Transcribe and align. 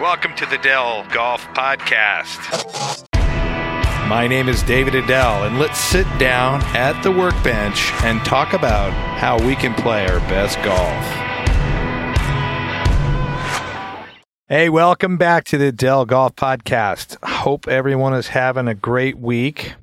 Welcome 0.00 0.36
to 0.36 0.46
the 0.46 0.60
Edel 0.60 1.04
Golf 1.12 1.44
Podcast. 1.54 2.38
My 4.08 4.28
name 4.28 4.48
is 4.48 4.62
David 4.62 4.94
Edel, 4.94 5.42
and 5.42 5.58
let's 5.58 5.76
sit 5.76 6.06
down 6.20 6.62
at 6.76 7.02
the 7.02 7.10
workbench 7.10 7.90
and 8.04 8.24
talk 8.24 8.52
about 8.52 8.92
how 9.18 9.44
we 9.44 9.56
can 9.56 9.74
play 9.74 10.06
our 10.06 10.20
best 10.20 10.56
golf. 10.62 11.04
Hey, 14.48 14.68
welcome 14.68 15.16
back 15.16 15.42
to 15.46 15.58
the 15.58 15.66
Edel 15.66 16.04
Golf 16.04 16.36
Podcast. 16.36 17.16
Hope 17.24 17.66
everyone 17.66 18.14
is 18.14 18.28
having 18.28 18.68
a 18.68 18.76
great 18.76 19.18
week. 19.18 19.74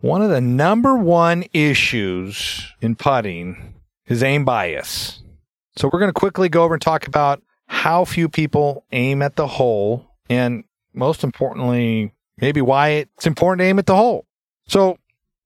One 0.00 0.20
of 0.20 0.28
the 0.28 0.42
number 0.42 0.98
one 0.98 1.44
issues 1.54 2.74
in 2.82 2.94
putting 2.94 3.72
is 4.06 4.22
aim 4.22 4.44
bias. 4.44 5.22
So 5.76 5.88
we're 5.90 6.00
going 6.00 6.10
to 6.10 6.20
quickly 6.20 6.50
go 6.50 6.62
over 6.62 6.74
and 6.74 6.82
talk 6.82 7.06
about 7.06 7.42
how 7.66 8.04
few 8.04 8.28
people 8.28 8.84
aim 8.92 9.22
at 9.22 9.36
the 9.36 9.46
hole 9.46 10.06
and 10.28 10.64
most 10.92 11.22
importantly, 11.22 12.12
maybe 12.38 12.60
why 12.60 12.88
it's 12.88 13.26
important 13.26 13.60
to 13.60 13.64
aim 13.64 13.78
at 13.78 13.86
the 13.86 13.96
hole. 13.96 14.26
So 14.66 14.98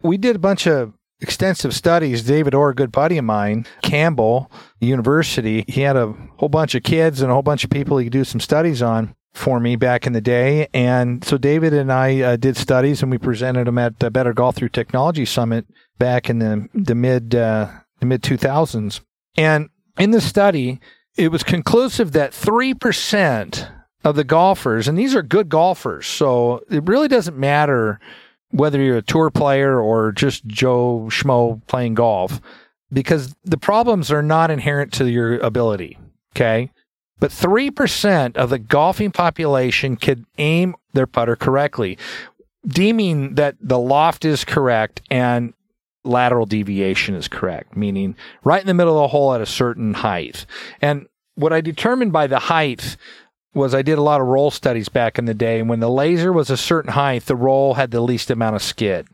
we 0.03 0.17
did 0.17 0.37
a 0.37 0.41
bunch 0.41 0.67
of 0.67 0.95
extensive 1.21 1.75
studies. 1.75 2.23
David 2.23 2.55
Orr, 2.55 2.71
a 2.71 2.75
good 2.75 2.93
buddy 2.93 3.19
of 3.19 3.25
mine, 3.25 3.67
Campbell 3.83 4.51
University, 4.81 5.65
he 5.69 5.83
had 5.83 5.97
a 5.97 6.15
whole 6.37 6.49
bunch 6.49 6.75
of 6.75 6.83
kids 6.83 7.21
and 7.21 7.31
a 7.31 7.35
whole 7.35 7.43
bunch 7.43 7.65
of 7.65 7.71
people 7.71 7.99
he 7.99 8.07
could 8.07 8.13
do 8.13 8.25
some 8.25 8.41
studies 8.41 8.81
on 8.81 9.15
for 9.33 9.61
me 9.61 9.77
back 9.77 10.07
in 10.07 10.13
the 10.13 10.21
day. 10.21 10.69
And 10.73 11.25
so 11.25 11.39
David 11.39 11.73
and 11.73 11.93
I 11.93 12.21
uh, 12.21 12.37
did 12.37 12.57
studies 12.57 13.03
and 13.03 13.11
we 13.11 13.19
presented 13.19 13.67
them 13.67 13.79
at 13.79 13.99
the 13.99 14.11
Better 14.11 14.33
Golf 14.33 14.57
Through 14.57 14.71
Technology 14.71 15.25
Summit 15.25 15.67
back 15.99 16.31
in 16.31 16.39
the, 16.39 16.69
the 16.75 16.95
mid, 16.95 17.35
uh, 17.35 17.71
the 18.01 18.07
mid 18.07 18.23
2000s. 18.23 19.01
And 19.37 19.69
in 19.99 20.11
the 20.11 20.21
study, 20.21 20.81
it 21.17 21.31
was 21.31 21.43
conclusive 21.43 22.13
that 22.13 22.33
3% 22.33 23.69
of 24.05 24.17
the 24.17 24.25
golfers, 24.25 24.89
and 24.89 24.97
these 24.97 25.15
are 25.15 25.23
good 25.23 25.49
golfers, 25.49 26.07
so 26.07 26.63
it 26.71 26.85
really 26.85 27.09
doesn't 27.09 27.37
matter 27.37 28.01
whether 28.51 28.81
you're 28.81 28.97
a 28.97 29.03
tour 29.03 29.31
player 29.31 29.81
or 29.81 30.13
just 30.13 30.47
Joe 30.47 31.07
Schmo 31.11 31.65
playing 31.67 31.95
golf, 31.95 32.41
because 32.93 33.35
the 33.45 33.59
problems 33.59 34.11
are 34.11 34.23
not 34.23 34.51
inherent 34.51 34.93
to 34.95 35.09
your 35.09 35.39
ability. 35.39 35.99
Okay. 36.35 36.71
But 37.19 37.31
3% 37.31 38.37
of 38.37 38.49
the 38.49 38.59
golfing 38.59 39.11
population 39.11 39.97
could 39.97 40.25
aim 40.39 40.75
their 40.95 41.07
putter 41.07 41.37
correctly, 41.37 41.99
deeming 42.67 43.35
that 43.35 43.57
the 43.61 43.79
loft 43.79 44.25
is 44.25 44.45
correct 44.45 45.03
and 45.11 45.53
lateral 46.05 46.47
deviation 46.47 47.15
is 47.15 47.29
correct, 47.29 47.77
meaning 47.77 48.17
right 48.45 48.61
in 48.61 48.67
the 48.67 48.75
middle 48.75 48.99
of 48.99 49.05
the 49.05 49.09
hole 49.09 49.35
at 49.35 49.41
a 49.41 49.47
certain 49.47 49.95
height. 49.95 50.47
And 50.81 51.07
what 51.35 51.53
I 51.53 51.61
determined 51.61 52.13
by 52.13 52.27
the 52.27 52.39
height 52.39 52.97
was 53.55 53.75
I 53.75 53.83
did 53.83 53.99
a 53.99 54.03
lot 54.03 54.21
of 54.21 54.27
roll 54.29 54.51
studies 54.51 54.89
back 54.89 55.19
in 55.19 55.25
the 55.25 55.35
day. 55.35 55.59
And 55.59 55.69
when 55.69 55.81
the 55.81 55.91
laser 55.91 56.33
was 56.33 56.51
a 56.51 56.57
certain 56.57 56.93
height, 56.93 57.27
the 57.27 57.37
roll 57.37 57.75
had 57.75 57.91
the 57.91 58.01
least 58.01 58.31
amount 58.31 58.57
of 58.57 58.63
skid. 58.63 59.09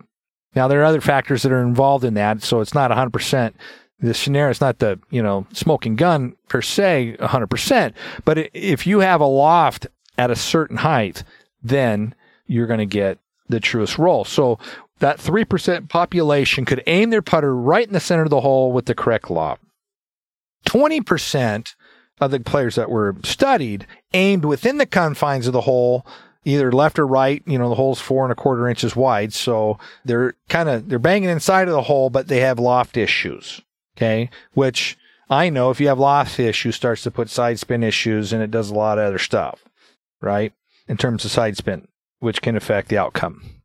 Now, 0.54 0.68
there 0.68 0.80
are 0.80 0.84
other 0.84 1.00
factors 1.00 1.42
that 1.42 1.52
are 1.52 1.62
involved 1.62 2.04
in 2.04 2.14
that. 2.14 2.42
So 2.42 2.60
it's 2.60 2.74
not 2.74 2.90
100%. 2.90 3.54
The 4.00 4.14
scenario 4.14 4.50
is 4.50 4.60
not 4.60 4.78
the, 4.78 4.98
you 5.10 5.22
know, 5.22 5.46
smoking 5.52 5.96
gun 5.96 6.36
per 6.48 6.60
se 6.60 7.16
100%. 7.18 7.92
But 8.24 8.50
if 8.52 8.86
you 8.86 9.00
have 9.00 9.20
a 9.20 9.26
loft 9.26 9.86
at 10.18 10.30
a 10.30 10.36
certain 10.36 10.78
height, 10.78 11.24
then 11.62 12.14
you're 12.46 12.66
going 12.66 12.78
to 12.78 12.86
get 12.86 13.18
the 13.48 13.60
truest 13.60 13.98
roll. 13.98 14.24
So 14.24 14.58
that 14.98 15.18
3% 15.18 15.88
population 15.88 16.64
could 16.64 16.82
aim 16.86 17.10
their 17.10 17.22
putter 17.22 17.54
right 17.54 17.86
in 17.86 17.92
the 17.92 18.00
center 18.00 18.24
of 18.24 18.30
the 18.30 18.40
hole 18.40 18.72
with 18.72 18.86
the 18.86 18.94
correct 18.94 19.30
loft. 19.30 19.62
20% 20.66 21.74
of 22.20 22.30
the 22.30 22.40
players 22.40 22.74
that 22.76 22.90
were 22.90 23.16
studied 23.22 23.86
aimed 24.14 24.44
within 24.44 24.78
the 24.78 24.86
confines 24.86 25.46
of 25.46 25.52
the 25.52 25.62
hole, 25.62 26.06
either 26.44 26.72
left 26.72 26.98
or 26.98 27.06
right. 27.06 27.42
You 27.46 27.58
know, 27.58 27.68
the 27.68 27.74
hole's 27.74 28.00
four 28.00 28.24
and 28.24 28.32
a 28.32 28.36
quarter 28.36 28.68
inches 28.68 28.96
wide. 28.96 29.32
So 29.32 29.78
they're 30.04 30.34
kind 30.48 30.68
of, 30.68 30.88
they're 30.88 30.98
banging 30.98 31.28
inside 31.28 31.68
of 31.68 31.74
the 31.74 31.82
hole, 31.82 32.10
but 32.10 32.28
they 32.28 32.40
have 32.40 32.58
loft 32.58 32.96
issues. 32.96 33.60
Okay. 33.96 34.30
Which 34.54 34.96
I 35.28 35.50
know 35.50 35.70
if 35.70 35.80
you 35.80 35.88
have 35.88 35.98
loft 35.98 36.38
issues 36.38 36.76
starts 36.76 37.02
to 37.02 37.10
put 37.10 37.28
side 37.28 37.58
spin 37.58 37.82
issues 37.82 38.32
and 38.32 38.42
it 38.42 38.50
does 38.50 38.70
a 38.70 38.74
lot 38.74 38.98
of 38.98 39.04
other 39.04 39.18
stuff, 39.18 39.64
right? 40.20 40.52
In 40.88 40.96
terms 40.96 41.24
of 41.24 41.30
side 41.30 41.56
spin, 41.56 41.88
which 42.20 42.42
can 42.42 42.56
affect 42.56 42.88
the 42.88 42.98
outcome. 42.98 43.55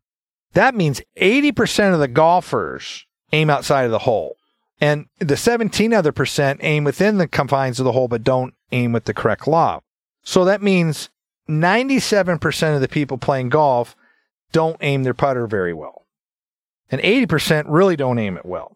That 0.54 0.76
means 0.76 1.02
80% 1.18 1.94
of 1.94 2.00
the 2.00 2.08
golfers 2.08 3.06
aim 3.32 3.50
outside 3.50 3.84
of 3.84 3.92
the 3.92 4.00
hole. 4.00 4.36
And 4.80 5.06
the 5.20 5.38
17 5.38 5.94
other 5.94 6.12
percent 6.12 6.60
aim 6.64 6.84
within 6.84 7.18
the 7.18 7.28
confines 7.28 7.80
of 7.80 7.86
the 7.86 7.92
hole, 7.92 8.08
but 8.08 8.24
don't 8.24 8.54
aim 8.72 8.92
with 8.92 9.06
the 9.06 9.14
correct 9.14 9.48
lob. 9.48 9.84
So 10.24 10.44
that 10.46 10.62
means 10.62 11.10
97% 11.50 12.76
of 12.76 12.82
the 12.82 12.88
people 12.88 13.18
playing 13.18 13.50
golf 13.50 13.96
don't 14.52 14.78
aim 14.82 15.04
their 15.04 15.14
putter 15.14 15.48
very 15.48 15.74
well. 15.74 16.06
And 16.90 17.00
80% 17.02 17.66
really 17.68 17.96
don't 17.96 18.20
aim 18.20 18.38
it 18.38 18.46
well. 18.46 18.76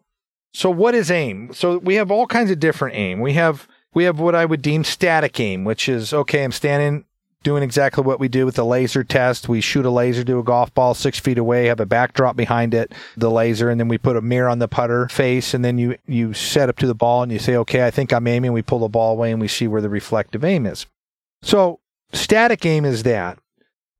So 0.52 0.70
what 0.70 0.94
is 0.94 1.10
aim? 1.10 1.52
So 1.52 1.78
we 1.78 1.96
have 1.96 2.10
all 2.10 2.26
kinds 2.26 2.50
of 2.50 2.58
different 2.58 2.96
aim. 2.96 3.20
We 3.20 3.34
have 3.34 3.68
we 3.92 4.04
have 4.04 4.20
what 4.20 4.34
I 4.34 4.44
would 4.44 4.62
deem 4.62 4.84
static 4.84 5.38
aim, 5.38 5.64
which 5.64 5.88
is 5.88 6.14
okay, 6.14 6.44
I'm 6.44 6.52
standing 6.52 7.04
doing 7.46 7.62
exactly 7.62 8.02
what 8.02 8.18
we 8.18 8.26
do 8.26 8.44
with 8.44 8.56
the 8.56 8.64
laser 8.64 9.04
test. 9.04 9.48
We 9.48 9.60
shoot 9.60 9.86
a 9.86 9.90
laser 9.90 10.24
to 10.24 10.40
a 10.40 10.42
golf 10.42 10.74
ball 10.74 10.94
six 10.94 11.20
feet 11.20 11.38
away, 11.38 11.66
have 11.66 11.78
a 11.78 11.86
backdrop 11.86 12.34
behind 12.34 12.74
it, 12.74 12.92
the 13.16 13.30
laser, 13.30 13.70
and 13.70 13.78
then 13.78 13.86
we 13.86 13.98
put 13.98 14.16
a 14.16 14.20
mirror 14.20 14.48
on 14.48 14.58
the 14.58 14.66
putter 14.66 15.08
face, 15.08 15.54
and 15.54 15.64
then 15.64 15.78
you 15.78 15.96
you 16.08 16.34
set 16.34 16.68
up 16.68 16.76
to 16.78 16.88
the 16.88 16.94
ball 16.94 17.22
and 17.22 17.30
you 17.30 17.38
say, 17.38 17.54
okay, 17.54 17.86
I 17.86 17.92
think 17.92 18.12
I'm 18.12 18.26
aiming. 18.26 18.52
We 18.52 18.62
pull 18.62 18.80
the 18.80 18.88
ball 18.88 19.12
away 19.12 19.30
and 19.30 19.40
we 19.40 19.46
see 19.46 19.68
where 19.68 19.80
the 19.80 19.88
reflective 19.88 20.42
aim 20.42 20.66
is. 20.66 20.86
So 21.40 21.78
static 22.12 22.66
aim 22.66 22.84
is 22.84 23.04
that. 23.04 23.38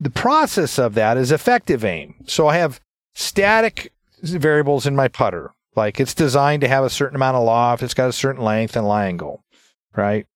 The 0.00 0.10
process 0.10 0.76
of 0.76 0.94
that 0.94 1.16
is 1.16 1.30
effective 1.30 1.84
aim. 1.84 2.16
So 2.26 2.48
I 2.48 2.56
have 2.56 2.80
static 3.14 3.92
variables 4.22 4.88
in 4.88 4.96
my 4.96 5.06
putter. 5.06 5.52
Like 5.76 6.00
it's 6.00 6.14
designed 6.14 6.62
to 6.62 6.68
have 6.68 6.82
a 6.82 6.90
certain 6.90 7.14
amount 7.14 7.36
of 7.36 7.44
loft, 7.44 7.84
it's 7.84 7.94
got 7.94 8.08
a 8.08 8.12
certain 8.12 8.42
length 8.42 8.74
and 8.74 8.88
lie 8.88 9.06
angle, 9.06 9.44
right? 9.94 10.26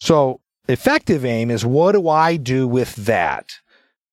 So 0.00 0.40
Effective 0.66 1.24
aim 1.24 1.50
is 1.50 1.64
what 1.64 1.92
do 1.92 2.08
I 2.08 2.36
do 2.36 2.66
with 2.66 2.94
that? 2.96 3.52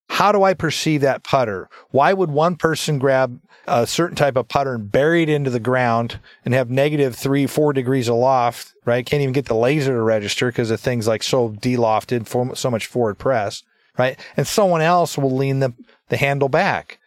How 0.09 0.34
do 0.34 0.44
I 0.44 0.53
perceive 0.53 1.00
that 1.01 1.23
putter? 1.23 1.69
Why 1.91 2.12
would 2.12 2.29
one 2.29 2.57
person 2.57 3.00
grab 3.00 3.39
a 3.67 3.88
certain 3.88 4.17
type 4.17 4.35
of 4.35 4.50
putter 4.50 4.75
and 4.75 4.91
bury 4.91 5.23
it 5.23 5.29
into 5.29 5.50
the 5.50 5.59
ground 5.61 6.19
and 6.44 6.53
have 6.53 6.69
negative 6.69 7.16
three, 7.16 7.47
four 7.47 7.72
degrees 7.72 8.09
aloft, 8.09 8.73
right? 8.85 9.06
Can't 9.06 9.22
even 9.22 9.31
get 9.31 9.45
the 9.45 9.56
laser 9.56 9.94
to 9.94 10.01
register 10.01 10.47
because 10.47 10.67
the 10.67 10.78
things 10.78 11.07
like 11.07 11.23
so 11.23 11.51
delofted, 11.51 12.57
so 12.57 12.69
much 12.69 12.88
forward 12.88 13.17
press, 13.17 13.63
right? 13.97 14.19
And 14.35 14.45
someone 14.45 14.81
else 14.81 15.17
will 15.17 15.35
lean 15.35 15.59
the, 15.59 15.73
the 16.09 16.17
handle 16.17 16.50
back. 16.50 17.00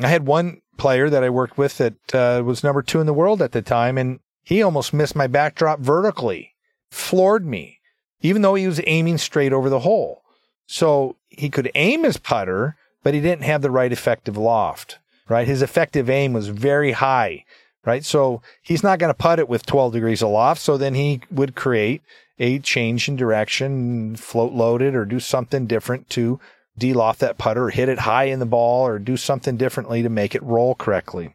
I 0.00 0.08
had 0.08 0.26
one 0.26 0.62
player 0.78 1.08
that 1.10 1.22
I 1.22 1.30
worked 1.30 1.56
with 1.56 1.78
that 1.78 2.14
uh, 2.14 2.42
was 2.44 2.64
number 2.64 2.82
two 2.82 3.00
in 3.00 3.06
the 3.06 3.14
world 3.14 3.40
at 3.42 3.52
the 3.52 3.62
time, 3.62 3.96
and 3.96 4.18
he 4.42 4.62
almost 4.62 4.92
missed 4.92 5.14
my 5.14 5.28
backdrop 5.28 5.78
vertically, 5.78 6.54
floored 6.90 7.46
me 7.46 7.79
even 8.20 8.42
though 8.42 8.54
he 8.54 8.66
was 8.66 8.80
aiming 8.86 9.18
straight 9.18 9.52
over 9.52 9.68
the 9.68 9.80
hole. 9.80 10.22
So 10.66 11.16
he 11.28 11.48
could 11.48 11.70
aim 11.74 12.04
his 12.04 12.16
putter, 12.16 12.76
but 13.02 13.14
he 13.14 13.20
didn't 13.20 13.44
have 13.44 13.62
the 13.62 13.70
right 13.70 13.92
effective 13.92 14.36
loft, 14.36 14.98
right? 15.28 15.46
His 15.46 15.62
effective 15.62 16.08
aim 16.08 16.32
was 16.32 16.48
very 16.48 16.92
high, 16.92 17.44
right? 17.84 18.04
So 18.04 18.42
he's 18.62 18.82
not 18.82 18.98
going 18.98 19.10
to 19.10 19.14
putt 19.14 19.38
it 19.38 19.48
with 19.48 19.66
12 19.66 19.92
degrees 19.92 20.22
aloft. 20.22 20.60
So 20.60 20.76
then 20.76 20.94
he 20.94 21.22
would 21.30 21.54
create 21.54 22.02
a 22.38 22.58
change 22.58 23.08
in 23.08 23.16
direction, 23.16 24.16
float 24.16 24.52
load 24.52 24.82
it 24.82 24.94
or 24.94 25.04
do 25.04 25.20
something 25.20 25.66
different 25.66 26.08
to 26.10 26.40
deloft 26.78 27.18
that 27.18 27.38
putter, 27.38 27.68
hit 27.68 27.88
it 27.88 28.00
high 28.00 28.24
in 28.24 28.38
the 28.38 28.46
ball 28.46 28.86
or 28.86 28.98
do 28.98 29.16
something 29.16 29.56
differently 29.56 30.02
to 30.02 30.08
make 30.08 30.34
it 30.34 30.42
roll 30.42 30.74
correctly, 30.74 31.34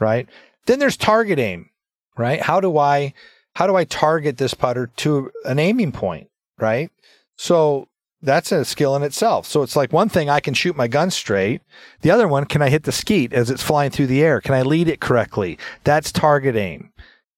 right? 0.00 0.26
Then 0.66 0.78
there's 0.78 0.96
target 0.96 1.38
aim, 1.38 1.70
right? 2.16 2.40
How 2.40 2.60
do 2.60 2.78
I 2.78 3.12
how 3.58 3.66
do 3.66 3.74
I 3.74 3.82
target 3.82 4.36
this 4.36 4.54
putter 4.54 4.86
to 4.98 5.32
an 5.44 5.58
aiming 5.58 5.90
point, 5.90 6.30
right? 6.60 6.92
So 7.36 7.88
that's 8.22 8.52
a 8.52 8.64
skill 8.64 8.94
in 8.94 9.02
itself. 9.02 9.48
So 9.48 9.62
it's 9.62 9.74
like 9.74 9.92
one 9.92 10.08
thing 10.08 10.30
I 10.30 10.38
can 10.38 10.54
shoot 10.54 10.76
my 10.76 10.86
gun 10.86 11.10
straight. 11.10 11.60
The 12.02 12.12
other 12.12 12.28
one, 12.28 12.44
can 12.44 12.62
I 12.62 12.68
hit 12.68 12.84
the 12.84 12.92
skeet 12.92 13.32
as 13.32 13.50
it's 13.50 13.60
flying 13.60 13.90
through 13.90 14.06
the 14.06 14.22
air? 14.22 14.40
Can 14.40 14.54
I 14.54 14.62
lead 14.62 14.86
it 14.86 15.00
correctly? 15.00 15.58
That's 15.82 16.12
target 16.12 16.54
aim. 16.54 16.92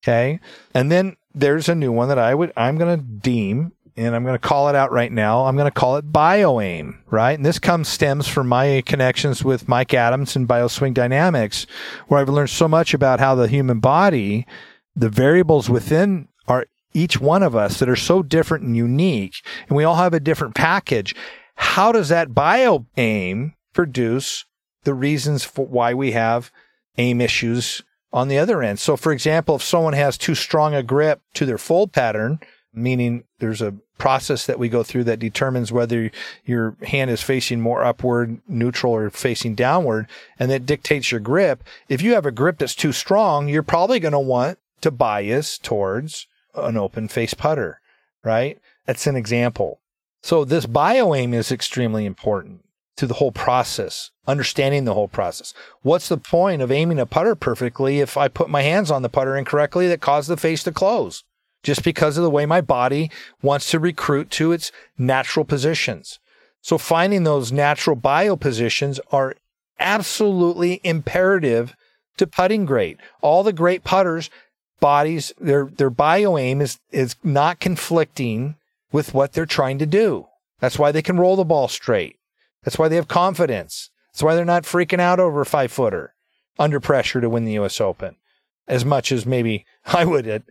Okay. 0.05 0.40
And 0.75 0.93
then 0.93 1.17
there's 1.34 1.70
a 1.70 1.75
new 1.75 1.90
one 1.90 2.11
that 2.11 2.19
I 2.19 2.34
would, 2.34 2.52
I'm 2.55 2.76
going 2.76 2.99
to 2.99 3.02
deem 3.02 3.72
and 3.96 4.14
I'm 4.14 4.22
going 4.22 4.38
to 4.38 4.38
call 4.38 4.69
it 4.69 4.75
out 4.75 4.93
right 4.93 5.11
now. 5.11 5.46
I'm 5.46 5.56
going 5.56 5.70
to 5.72 5.81
call 5.81 5.96
it 5.96 6.12
bio 6.12 6.61
aim, 6.61 7.02
right? 7.06 7.32
And 7.32 7.46
this 7.46 7.58
comes 7.58 7.88
stems 7.88 8.28
from 8.28 8.46
my 8.46 8.82
connections 8.84 9.43
with 9.43 9.69
Mike 9.69 9.94
Adams 9.94 10.37
and 10.37 10.46
Bioswing 10.46 10.93
Dynamics, 10.93 11.67
where 12.08 12.20
I've 12.20 12.28
learned 12.28 12.50
so 12.50 12.69
much 12.69 12.93
about 12.93 13.20
how 13.20 13.34
the 13.34 13.49
human 13.49 13.81
body 13.81 14.46
the 14.94 15.08
variables 15.08 15.70
within 15.70 16.28
are 16.48 16.66
each 16.92 17.20
one 17.20 17.42
of 17.42 17.54
us 17.54 17.78
that 17.78 17.88
are 17.88 17.96
so 17.96 18.22
different 18.22 18.64
and 18.64 18.76
unique, 18.76 19.34
and 19.69 19.76
we 19.76 19.84
all 19.84 19.96
have 19.96 20.14
a 20.14 20.20
different 20.20 20.54
package. 20.54 21.14
How 21.54 21.92
does 21.92 22.08
that 22.08 22.34
bio 22.34 22.87
aim 22.96 23.54
produce 23.72 24.44
the 24.84 24.94
reasons 24.94 25.44
for 25.44 25.66
why 25.66 25.94
we 25.94 26.12
have 26.12 26.50
aim 26.98 27.20
issues 27.20 27.82
on 28.12 28.28
the 28.28 28.38
other 28.38 28.62
end? 28.62 28.78
So, 28.78 28.96
for 28.96 29.12
example, 29.12 29.56
if 29.56 29.62
someone 29.62 29.92
has 29.92 30.19
too 30.19 30.34
strong 30.34 30.75
a 30.75 30.82
grip 30.82 31.20
to 31.34 31.46
their 31.46 31.58
fold 31.58 31.93
pattern, 31.93 32.40
meaning 32.72 33.25
there's 33.38 33.62
a 33.62 33.75
process 33.98 34.46
that 34.46 34.58
we 34.58 34.69
go 34.69 34.82
through 34.82 35.04
that 35.04 35.19
determines 35.19 35.70
whether 35.70 36.10
your 36.44 36.76
hand 36.84 37.10
is 37.10 37.22
facing 37.22 37.60
more 37.60 37.84
upward, 37.84 38.40
neutral, 38.48 38.94
or 38.94 39.10
facing 39.10 39.54
downward, 39.54 40.08
and 40.38 40.50
that 40.50 40.66
dictates 40.66 41.10
your 41.12 41.20
grip. 41.20 41.62
If 41.88 42.00
you 42.00 42.14
have 42.14 42.26
a 42.26 42.32
grip 42.32 42.58
that's 42.58 42.75
too 42.75 42.93
strong, 42.93 43.48
you're 43.48 43.62
probably 43.62 44.00
going 44.00 44.12
to 44.12 44.19
want 44.19 44.58
to 44.82 44.91
bias 44.91 45.59
towards 45.59 46.27
an 46.55 46.77
open 46.77 47.09
face 47.09 47.35
putter, 47.35 47.81
right? 48.25 48.59
That's 48.87 49.06
an 49.06 49.17
example. 49.17 49.81
So 50.23 50.44
this 50.44 50.67
bio 50.67 51.15
aim 51.15 51.32
is 51.32 51.53
extremely 51.53 52.05
important 52.05 52.65
to 52.97 53.06
the 53.06 53.15
whole 53.15 53.32
process, 53.32 54.11
understanding 54.27 54.85
the 54.85 54.94
whole 54.94 55.09
process. 55.09 55.55
What's 55.82 56.09
the 56.09 56.19
point 56.19 56.61
of 56.61 56.71
aiming 56.71 56.99
a 56.99 57.06
putter 57.06 57.35
perfectly 57.35 58.00
if 58.00 58.17
I 58.17 58.29
put 58.29 58.50
my 58.50 58.62
hands 58.62 58.91
on 58.91 59.03
the 59.03 59.09
putter 59.09 59.37
incorrectly 59.37 59.88
that 59.88 60.00
cause 60.00 60.27
the 60.27 60.37
face 60.37 60.62
to 60.65 60.73
close? 60.73 61.25
Just 61.62 61.82
because 61.82 62.17
of 62.17 62.25
the 62.25 62.31
way 62.31 62.47
my 62.47 62.61
body 62.61 63.11
wants 63.43 63.71
to 63.71 63.79
recruit 63.79 64.31
to 64.31 64.53
its 64.53 64.73
natural 64.99 65.44
positions. 65.44 66.19
So 66.61 66.77
finding 66.77 67.25
those 67.25 67.53
natural 67.53 67.97
bio 67.97 68.37
positions 68.37 69.00
are 69.11 69.35
absolutely 69.79 70.81
imperative 70.85 71.75
to 72.19 72.27
putting 72.27 72.67
great. 72.67 72.99
All 73.23 73.43
the 73.43 73.53
great 73.53 73.82
putters 73.82 74.29
bodies, 74.81 75.32
their, 75.41 75.67
their 75.67 75.91
bio 75.91 76.37
aim 76.37 76.61
is, 76.61 76.81
is 76.91 77.17
not 77.23 77.61
conflicting 77.61 78.56
with 78.93 79.15
what 79.15 79.32
they're 79.32 79.47
trying 79.47 79.79
to 79.79 79.87
do. 79.87 80.27
That's 80.59 80.79
why 80.79 80.93
they 80.93 81.03
can 81.03 81.19
roll 81.19 81.37
the 81.37 81.44
ball 81.44 81.69
straight. 81.69 82.17
That's 82.62 82.79
why 82.79 82.88
they 82.88 82.97
have 82.97 83.09
confidence. 83.09 83.91
That's 84.12 84.23
why 84.23 84.35
they're 84.35 84.44
not 84.44 84.65
freaking 84.65 85.00
out 85.00 85.21
over 85.21 85.41
a 85.41 85.47
five 85.47 85.73
footer 85.73 86.15
under 86.59 86.81
pressure 86.81 87.21
to 87.21 87.31
win 87.31 87.44
the 87.44 87.59
US 87.59 87.81
Open 87.81 88.17
as 88.69 88.85
much 88.85 89.12
as 89.12 89.27
maybe 89.27 89.65
I 89.87 90.05
would 90.05 90.27
at 90.27 90.43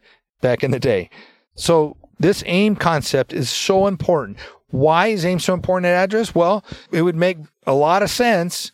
back 0.42 0.64
in 0.64 0.72
the 0.72 0.80
day. 0.80 1.10
So 1.56 1.98
this 2.20 2.44
aim 2.46 2.76
concept 2.76 3.34
is 3.34 3.50
so 3.50 3.88
important. 3.88 4.38
Why 4.72 5.08
is 5.08 5.26
aim 5.26 5.40
so 5.40 5.54
important 5.54 5.88
at 5.88 6.04
address? 6.04 6.36
Well, 6.36 6.64
it 6.92 7.02
would 7.02 7.16
make 7.16 7.38
a 7.66 7.74
lot 7.74 8.04
of 8.04 8.10
sense 8.10 8.72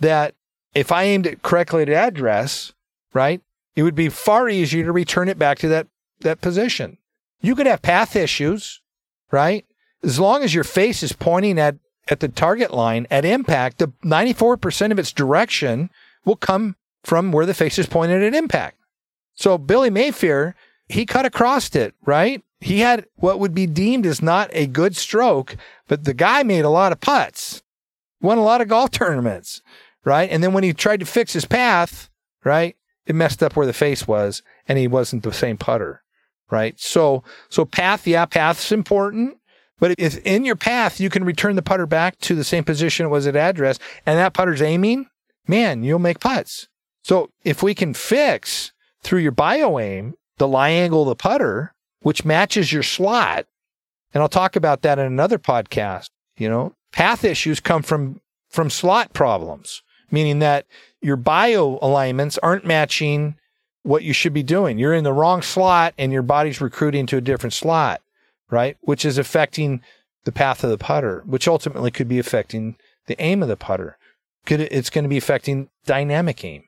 that 0.00 0.34
if 0.74 0.92
I 0.92 1.04
aimed 1.04 1.26
it 1.26 1.42
correctly 1.42 1.82
at 1.82 1.88
address, 1.88 2.72
right, 3.14 3.40
it 3.78 3.84
would 3.84 3.94
be 3.94 4.08
far 4.08 4.48
easier 4.48 4.84
to 4.84 4.90
return 4.90 5.28
it 5.28 5.38
back 5.38 5.56
to 5.60 5.68
that, 5.68 5.86
that 6.22 6.40
position. 6.40 6.98
You 7.40 7.54
could 7.54 7.68
have 7.68 7.80
path 7.80 8.16
issues, 8.16 8.80
right? 9.30 9.64
As 10.02 10.18
long 10.18 10.42
as 10.42 10.52
your 10.52 10.64
face 10.64 11.04
is 11.04 11.12
pointing 11.12 11.60
at, 11.60 11.76
at 12.08 12.18
the 12.18 12.26
target 12.26 12.74
line 12.74 13.06
at 13.08 13.24
impact, 13.24 13.78
the 13.78 13.92
94% 14.04 14.90
of 14.90 14.98
its 14.98 15.12
direction 15.12 15.90
will 16.24 16.34
come 16.34 16.74
from 17.04 17.30
where 17.30 17.46
the 17.46 17.54
face 17.54 17.78
is 17.78 17.86
pointed 17.86 18.20
at 18.20 18.34
impact. 18.34 18.78
So 19.36 19.56
Billy 19.56 19.90
Mayfair, 19.90 20.56
he 20.88 21.06
cut 21.06 21.24
across 21.24 21.72
it, 21.76 21.94
right? 22.04 22.42
He 22.58 22.80
had 22.80 23.06
what 23.14 23.38
would 23.38 23.54
be 23.54 23.68
deemed 23.68 24.06
as 24.06 24.20
not 24.20 24.50
a 24.54 24.66
good 24.66 24.96
stroke, 24.96 25.54
but 25.86 26.02
the 26.02 26.14
guy 26.14 26.42
made 26.42 26.64
a 26.64 26.68
lot 26.68 26.90
of 26.90 27.00
putts, 27.00 27.62
won 28.20 28.38
a 28.38 28.42
lot 28.42 28.60
of 28.60 28.66
golf 28.66 28.90
tournaments, 28.90 29.62
right? 30.04 30.28
And 30.28 30.42
then 30.42 30.52
when 30.52 30.64
he 30.64 30.72
tried 30.72 30.98
to 30.98 31.06
fix 31.06 31.32
his 31.32 31.44
path, 31.44 32.10
right, 32.42 32.74
it 33.08 33.14
messed 33.14 33.42
up 33.42 33.56
where 33.56 33.66
the 33.66 33.72
face 33.72 34.06
was 34.06 34.42
and 34.68 34.78
he 34.78 34.86
wasn't 34.86 35.22
the 35.22 35.32
same 35.32 35.56
putter, 35.56 36.02
right? 36.50 36.78
So, 36.78 37.24
so 37.48 37.64
path, 37.64 38.06
yeah, 38.06 38.26
path's 38.26 38.70
important. 38.70 39.38
But 39.80 39.94
if 39.98 40.18
in 40.26 40.44
your 40.44 40.56
path, 40.56 41.00
you 41.00 41.08
can 41.08 41.24
return 41.24 41.56
the 41.56 41.62
putter 41.62 41.86
back 41.86 42.18
to 42.20 42.34
the 42.34 42.44
same 42.44 42.64
position 42.64 43.06
it 43.06 43.10
was 43.10 43.26
at 43.26 43.34
address 43.34 43.78
and 44.04 44.18
that 44.18 44.34
putter's 44.34 44.60
aiming, 44.60 45.06
man, 45.46 45.82
you'll 45.82 45.98
make 45.98 46.20
putts. 46.20 46.68
So 47.02 47.30
if 47.44 47.62
we 47.62 47.74
can 47.74 47.94
fix 47.94 48.72
through 49.02 49.20
your 49.20 49.32
bio 49.32 49.78
aim, 49.78 50.14
the 50.36 50.48
lie 50.48 50.70
angle 50.70 51.02
of 51.02 51.08
the 51.08 51.16
putter, 51.16 51.74
which 52.00 52.24
matches 52.24 52.72
your 52.72 52.82
slot, 52.82 53.46
and 54.12 54.22
I'll 54.22 54.28
talk 54.28 54.54
about 54.54 54.82
that 54.82 54.98
in 54.98 55.06
another 55.06 55.38
podcast, 55.38 56.10
you 56.36 56.48
know, 56.48 56.74
path 56.92 57.24
issues 57.24 57.60
come 57.60 57.82
from, 57.82 58.20
from 58.50 58.68
slot 58.68 59.14
problems, 59.14 59.82
meaning 60.10 60.38
that 60.40 60.66
your 61.00 61.16
bio 61.16 61.78
alignments 61.80 62.38
aren't 62.38 62.64
matching 62.64 63.36
what 63.82 64.02
you 64.02 64.12
should 64.12 64.34
be 64.34 64.42
doing. 64.42 64.78
You're 64.78 64.94
in 64.94 65.04
the 65.04 65.12
wrong 65.12 65.42
slot 65.42 65.94
and 65.96 66.12
your 66.12 66.22
body's 66.22 66.60
recruiting 66.60 67.06
to 67.06 67.16
a 67.16 67.22
different 67.22 67.54
slot, 67.54 68.02
right? 68.50 68.76
Which 68.80 69.04
is 69.04 69.18
affecting 69.18 69.80
the 70.24 70.32
path 70.32 70.62
of 70.64 70.70
the 70.70 70.78
putter, 70.78 71.22
which 71.26 71.48
ultimately 71.48 71.90
could 71.90 72.08
be 72.08 72.18
affecting 72.18 72.76
the 73.06 73.20
aim 73.20 73.42
of 73.42 73.48
the 73.48 73.56
putter. 73.56 73.96
Could 74.44 74.60
it's 74.60 74.90
going 74.90 75.04
to 75.04 75.08
be 75.08 75.16
affecting 75.16 75.68
dynamic 75.86 76.44
aim, 76.44 76.64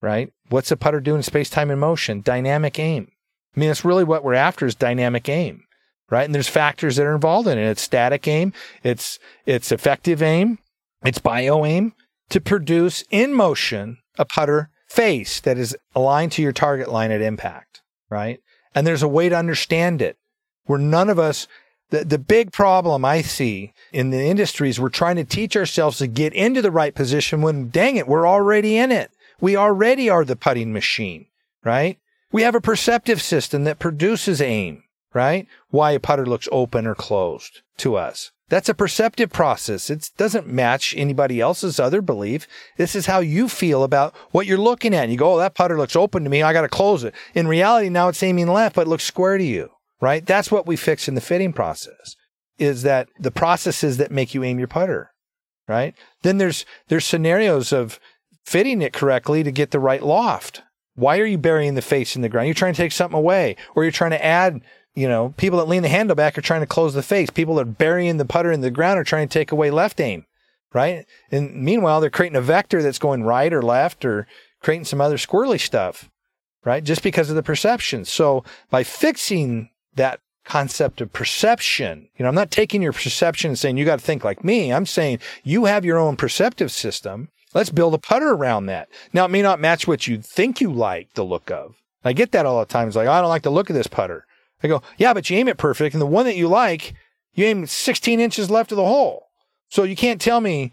right? 0.00 0.32
What's 0.48 0.68
the 0.70 0.76
putter 0.76 1.00
doing 1.00 1.22
space, 1.22 1.50
time, 1.50 1.70
and 1.70 1.80
motion? 1.80 2.22
Dynamic 2.22 2.78
aim. 2.78 3.10
I 3.54 3.60
mean, 3.60 3.68
that's 3.68 3.84
really 3.84 4.04
what 4.04 4.24
we're 4.24 4.34
after 4.34 4.66
is 4.66 4.74
dynamic 4.74 5.28
aim, 5.28 5.64
right? 6.10 6.24
And 6.24 6.34
there's 6.34 6.48
factors 6.48 6.96
that 6.96 7.06
are 7.06 7.14
involved 7.14 7.48
in 7.48 7.58
it. 7.58 7.68
It's 7.68 7.82
static 7.82 8.26
aim, 8.26 8.52
it's 8.82 9.18
it's 9.46 9.70
effective 9.70 10.22
aim, 10.22 10.58
it's 11.04 11.18
bio 11.18 11.64
aim, 11.64 11.92
to 12.30 12.40
produce 12.40 13.04
in 13.10 13.32
motion 13.32 13.98
a 14.18 14.24
putter 14.24 14.70
face 14.88 15.40
that 15.40 15.58
is 15.58 15.76
aligned 15.94 16.32
to 16.32 16.42
your 16.42 16.52
target 16.52 16.90
line 16.90 17.10
at 17.10 17.20
impact, 17.20 17.82
right? 18.10 18.40
And 18.74 18.86
there's 18.86 19.02
a 19.02 19.08
way 19.08 19.28
to 19.28 19.36
understand 19.36 20.00
it 20.02 20.18
where 20.66 20.78
none 20.78 21.10
of 21.10 21.18
us, 21.18 21.46
the, 21.90 22.04
the 22.04 22.18
big 22.18 22.52
problem 22.52 23.04
I 23.04 23.22
see 23.22 23.72
in 23.92 24.10
the 24.10 24.24
industry 24.24 24.68
is 24.68 24.80
we're 24.80 24.88
trying 24.88 25.16
to 25.16 25.24
teach 25.24 25.56
ourselves 25.56 25.98
to 25.98 26.06
get 26.06 26.32
into 26.32 26.62
the 26.62 26.70
right 26.70 26.94
position 26.94 27.42
when 27.42 27.68
dang 27.68 27.96
it, 27.96 28.08
we're 28.08 28.26
already 28.26 28.76
in 28.76 28.90
it. 28.90 29.10
We 29.40 29.56
already 29.56 30.08
are 30.08 30.24
the 30.24 30.36
putting 30.36 30.72
machine, 30.72 31.26
right? 31.64 31.98
We 32.32 32.42
have 32.42 32.54
a 32.54 32.60
perceptive 32.60 33.20
system 33.20 33.64
that 33.64 33.78
produces 33.78 34.40
aim, 34.40 34.84
right? 35.12 35.46
Why 35.70 35.92
a 35.92 36.00
putter 36.00 36.26
looks 36.26 36.48
open 36.50 36.86
or 36.86 36.94
closed 36.94 37.62
to 37.78 37.96
us. 37.96 38.32
That's 38.50 38.68
a 38.68 38.74
perceptive 38.74 39.30
process. 39.30 39.88
It 39.88 40.10
doesn't 40.16 40.46
match 40.46 40.94
anybody 40.96 41.40
else's 41.40 41.80
other 41.80 42.02
belief. 42.02 42.46
This 42.76 42.94
is 42.94 43.06
how 43.06 43.20
you 43.20 43.48
feel 43.48 43.82
about 43.82 44.14
what 44.32 44.46
you're 44.46 44.58
looking 44.58 44.94
at. 44.94 45.04
And 45.04 45.12
You 45.12 45.18
go, 45.18 45.34
oh, 45.34 45.38
that 45.38 45.54
putter 45.54 45.78
looks 45.78 45.96
open 45.96 46.24
to 46.24 46.30
me. 46.30 46.42
I 46.42 46.52
got 46.52 46.62
to 46.62 46.68
close 46.68 47.04
it. 47.04 47.14
In 47.34 47.48
reality, 47.48 47.88
now 47.88 48.08
it's 48.08 48.22
aiming 48.22 48.48
left, 48.48 48.76
but 48.76 48.86
it 48.86 48.90
looks 48.90 49.04
square 49.04 49.38
to 49.38 49.44
you, 49.44 49.70
right? 50.00 50.24
That's 50.24 50.50
what 50.50 50.66
we 50.66 50.76
fix 50.76 51.08
in 51.08 51.14
the 51.14 51.20
fitting 51.20 51.52
process 51.52 52.16
is 52.58 52.82
that 52.82 53.08
the 53.18 53.30
processes 53.32 53.96
that 53.96 54.12
make 54.12 54.34
you 54.34 54.44
aim 54.44 54.58
your 54.58 54.68
putter, 54.68 55.10
right? 55.66 55.94
Then 56.22 56.38
there's, 56.38 56.64
there's 56.88 57.04
scenarios 57.04 57.72
of 57.72 57.98
fitting 58.44 58.82
it 58.82 58.92
correctly 58.92 59.42
to 59.42 59.50
get 59.50 59.70
the 59.70 59.80
right 59.80 60.02
loft. 60.02 60.62
Why 60.94 61.18
are 61.18 61.26
you 61.26 61.38
burying 61.38 61.74
the 61.74 61.82
face 61.82 62.14
in 62.14 62.22
the 62.22 62.28
ground? 62.28 62.46
You're 62.46 62.54
trying 62.54 62.74
to 62.74 62.80
take 62.80 62.92
something 62.92 63.18
away 63.18 63.56
or 63.74 63.82
you're 63.82 63.90
trying 63.90 64.12
to 64.12 64.24
add 64.24 64.60
you 64.94 65.08
know, 65.08 65.34
people 65.36 65.58
that 65.58 65.68
lean 65.68 65.82
the 65.82 65.88
handle 65.88 66.14
back 66.14 66.38
are 66.38 66.42
trying 66.42 66.60
to 66.60 66.66
close 66.66 66.94
the 66.94 67.02
face. 67.02 67.30
People 67.30 67.56
that 67.56 67.62
are 67.62 67.64
burying 67.64 68.16
the 68.16 68.24
putter 68.24 68.52
in 68.52 68.60
the 68.60 68.70
ground 68.70 68.98
are 68.98 69.04
trying 69.04 69.28
to 69.28 69.32
take 69.32 69.50
away 69.50 69.70
left 69.70 70.00
aim, 70.00 70.24
right? 70.72 71.06
And 71.30 71.54
meanwhile, 71.62 72.00
they're 72.00 72.10
creating 72.10 72.36
a 72.36 72.42
vector 72.42 72.82
that's 72.82 72.98
going 72.98 73.24
right 73.24 73.52
or 73.52 73.62
left 73.62 74.04
or 74.04 74.26
creating 74.62 74.84
some 74.84 75.00
other 75.00 75.16
squirrely 75.16 75.60
stuff, 75.60 76.08
right? 76.64 76.84
Just 76.84 77.02
because 77.02 77.28
of 77.28 77.36
the 77.36 77.42
perception. 77.42 78.04
So 78.04 78.44
by 78.70 78.84
fixing 78.84 79.70
that 79.94 80.20
concept 80.44 81.00
of 81.00 81.12
perception, 81.12 82.08
you 82.16 82.22
know, 82.22 82.28
I'm 82.28 82.34
not 82.34 82.50
taking 82.50 82.80
your 82.80 82.92
perception 82.92 83.50
and 83.50 83.58
saying 83.58 83.76
you 83.76 83.84
got 83.84 83.98
to 83.98 84.04
think 84.04 84.22
like 84.24 84.44
me. 84.44 84.72
I'm 84.72 84.86
saying 84.86 85.18
you 85.42 85.64
have 85.64 85.84
your 85.84 85.98
own 85.98 86.16
perceptive 86.16 86.70
system. 86.70 87.30
Let's 87.52 87.70
build 87.70 87.94
a 87.94 87.98
putter 87.98 88.30
around 88.30 88.66
that. 88.66 88.88
Now, 89.12 89.24
it 89.24 89.30
may 89.30 89.42
not 89.42 89.60
match 89.60 89.86
what 89.86 90.06
you 90.06 90.20
think 90.20 90.60
you 90.60 90.72
like 90.72 91.14
the 91.14 91.24
look 91.24 91.50
of. 91.50 91.76
I 92.04 92.12
get 92.12 92.32
that 92.32 92.46
all 92.46 92.60
the 92.60 92.66
time. 92.66 92.88
It's 92.88 92.96
like, 92.96 93.06
oh, 93.08 93.12
I 93.12 93.20
don't 93.20 93.30
like 93.30 93.42
the 93.42 93.50
look 93.50 93.70
of 93.70 93.76
this 93.76 93.86
putter. 93.86 94.26
I 94.62 94.68
go, 94.68 94.82
yeah, 94.96 95.12
but 95.12 95.28
you 95.28 95.36
aim 95.36 95.48
it 95.48 95.58
perfect. 95.58 95.94
And 95.94 96.00
the 96.00 96.06
one 96.06 96.24
that 96.26 96.36
you 96.36 96.48
like, 96.48 96.94
you 97.34 97.44
aim 97.44 97.66
16 97.66 98.20
inches 98.20 98.50
left 98.50 98.72
of 98.72 98.76
the 98.76 98.86
hole. 98.86 99.28
So 99.68 99.82
you 99.82 99.96
can't 99.96 100.20
tell 100.20 100.40
me, 100.40 100.72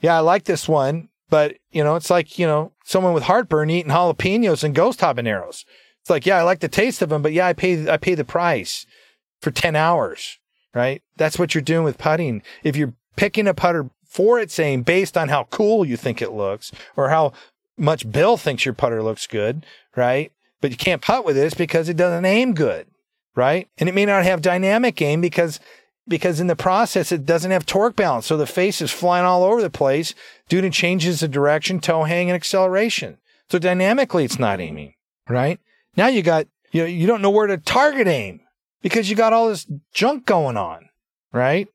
yeah, 0.00 0.16
I 0.16 0.20
like 0.20 0.44
this 0.44 0.68
one, 0.68 1.08
but 1.28 1.56
you 1.70 1.82
know, 1.82 1.96
it's 1.96 2.10
like, 2.10 2.38
you 2.38 2.46
know, 2.46 2.72
someone 2.84 3.12
with 3.12 3.24
heartburn 3.24 3.70
eating 3.70 3.92
jalapenos 3.92 4.64
and 4.64 4.74
ghost 4.74 5.00
habaneros. 5.00 5.64
It's 6.00 6.10
like, 6.10 6.24
yeah, 6.26 6.38
I 6.38 6.42
like 6.42 6.60
the 6.60 6.68
taste 6.68 7.02
of 7.02 7.08
them, 7.08 7.22
but 7.22 7.32
yeah, 7.32 7.46
I 7.46 7.52
pay, 7.52 7.90
I 7.90 7.96
pay 7.96 8.14
the 8.14 8.24
price 8.24 8.86
for 9.40 9.50
10 9.50 9.74
hours, 9.74 10.38
right? 10.74 11.02
That's 11.16 11.38
what 11.38 11.54
you're 11.54 11.62
doing 11.62 11.84
with 11.84 11.98
putting. 11.98 12.42
If 12.62 12.76
you're 12.76 12.94
picking 13.16 13.48
a 13.48 13.54
putter 13.54 13.90
for 14.06 14.38
its 14.38 14.58
aim 14.58 14.82
based 14.82 15.16
on 15.16 15.28
how 15.28 15.44
cool 15.50 15.84
you 15.84 15.96
think 15.96 16.22
it 16.22 16.32
looks 16.32 16.70
or 16.96 17.08
how 17.08 17.32
much 17.76 18.10
Bill 18.10 18.36
thinks 18.36 18.64
your 18.64 18.74
putter 18.74 19.02
looks 19.02 19.26
good, 19.26 19.66
right? 19.96 20.30
But 20.60 20.70
you 20.70 20.76
can't 20.76 21.02
putt 21.02 21.24
with 21.24 21.36
this 21.36 21.54
because 21.54 21.88
it 21.88 21.96
doesn't 21.96 22.24
aim 22.24 22.54
good 22.54 22.86
right? 23.36 23.68
And 23.78 23.88
it 23.88 23.94
may 23.94 24.06
not 24.06 24.24
have 24.24 24.42
dynamic 24.42 25.00
aim 25.00 25.20
because 25.20 25.60
because 26.08 26.40
in 26.40 26.46
the 26.46 26.56
process 26.56 27.12
it 27.12 27.26
doesn't 27.26 27.50
have 27.50 27.66
torque 27.66 27.96
balance. 27.96 28.26
So 28.26 28.36
the 28.36 28.46
face 28.46 28.80
is 28.80 28.90
flying 28.90 29.26
all 29.26 29.44
over 29.44 29.60
the 29.60 29.70
place 29.70 30.14
due 30.48 30.60
to 30.60 30.70
changes 30.70 31.22
of 31.22 31.30
direction, 31.30 31.80
toe 31.80 32.04
hang, 32.04 32.30
and 32.30 32.36
acceleration. 32.36 33.18
So 33.50 33.58
dynamically 33.58 34.24
it's 34.24 34.38
not 34.38 34.60
aiming, 34.60 34.94
right? 35.28 35.60
Now 35.96 36.08
you 36.08 36.22
got 36.22 36.46
you 36.72 36.82
know, 36.82 36.86
you 36.86 37.06
don't 37.06 37.22
know 37.22 37.30
where 37.30 37.46
to 37.46 37.58
target 37.58 38.08
aim 38.08 38.40
because 38.82 39.08
you 39.08 39.16
got 39.16 39.32
all 39.32 39.48
this 39.48 39.66
junk 39.92 40.26
going 40.26 40.56
on, 40.56 40.88
right? 41.32 41.68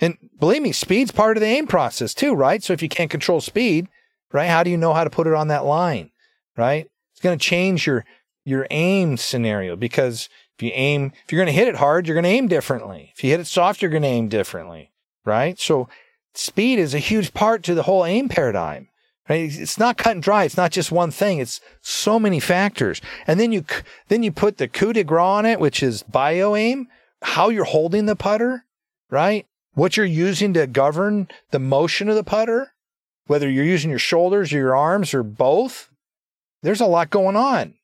And 0.00 0.16
believe 0.38 0.62
me, 0.62 0.72
speed's 0.72 1.12
part 1.12 1.36
of 1.36 1.42
the 1.42 1.46
aim 1.46 1.66
process 1.66 2.14
too, 2.14 2.34
right? 2.34 2.62
So 2.62 2.72
if 2.72 2.82
you 2.82 2.88
can't 2.88 3.10
control 3.10 3.40
speed, 3.40 3.88
right, 4.32 4.48
how 4.48 4.62
do 4.62 4.70
you 4.70 4.76
know 4.76 4.94
how 4.94 5.04
to 5.04 5.10
put 5.10 5.26
it 5.26 5.34
on 5.34 5.48
that 5.48 5.64
line, 5.64 6.10
right? 6.56 6.88
It's 7.12 7.20
going 7.20 7.38
to 7.38 7.44
change 7.44 7.86
your 7.86 8.04
your 8.44 8.66
aim 8.70 9.16
scenario 9.16 9.76
because 9.76 10.28
If 10.62 10.66
you 10.66 10.72
aim, 10.76 11.12
if 11.24 11.32
you're 11.32 11.40
going 11.40 11.52
to 11.52 11.60
hit 11.60 11.66
it 11.66 11.74
hard, 11.74 12.06
you're 12.06 12.14
going 12.14 12.22
to 12.22 12.30
aim 12.30 12.46
differently. 12.46 13.12
If 13.16 13.24
you 13.24 13.30
hit 13.30 13.40
it 13.40 13.48
soft, 13.48 13.82
you're 13.82 13.90
going 13.90 14.04
to 14.04 14.08
aim 14.08 14.28
differently, 14.28 14.92
right? 15.24 15.58
So 15.58 15.88
speed 16.34 16.78
is 16.78 16.94
a 16.94 17.00
huge 17.00 17.34
part 17.34 17.64
to 17.64 17.74
the 17.74 17.82
whole 17.82 18.04
aim 18.04 18.28
paradigm. 18.28 18.88
Right? 19.28 19.52
It's 19.52 19.76
not 19.76 19.98
cut 19.98 20.12
and 20.12 20.22
dry. 20.22 20.44
It's 20.44 20.56
not 20.56 20.70
just 20.70 20.92
one 20.92 21.10
thing. 21.10 21.38
It's 21.38 21.60
so 21.80 22.20
many 22.20 22.38
factors. 22.38 23.00
And 23.26 23.40
then 23.40 23.50
you 23.50 23.64
then 24.06 24.22
you 24.22 24.30
put 24.30 24.58
the 24.58 24.68
coup 24.68 24.92
de 24.92 25.02
grace 25.02 25.20
on 25.20 25.46
it, 25.46 25.58
which 25.58 25.82
is 25.82 26.04
bio 26.04 26.54
aim, 26.54 26.86
how 27.22 27.48
you're 27.48 27.64
holding 27.64 28.06
the 28.06 28.14
putter, 28.14 28.64
right? 29.10 29.46
What 29.74 29.96
you're 29.96 30.06
using 30.06 30.54
to 30.54 30.68
govern 30.68 31.26
the 31.50 31.58
motion 31.58 32.08
of 32.08 32.14
the 32.14 32.22
putter, 32.22 32.72
whether 33.26 33.50
you're 33.50 33.64
using 33.64 33.90
your 33.90 33.98
shoulders 33.98 34.52
or 34.52 34.58
your 34.58 34.76
arms 34.76 35.12
or 35.12 35.24
both. 35.24 35.90
There's 36.62 36.80
a 36.80 36.86
lot 36.86 37.10
going 37.10 37.34
on. 37.34 37.74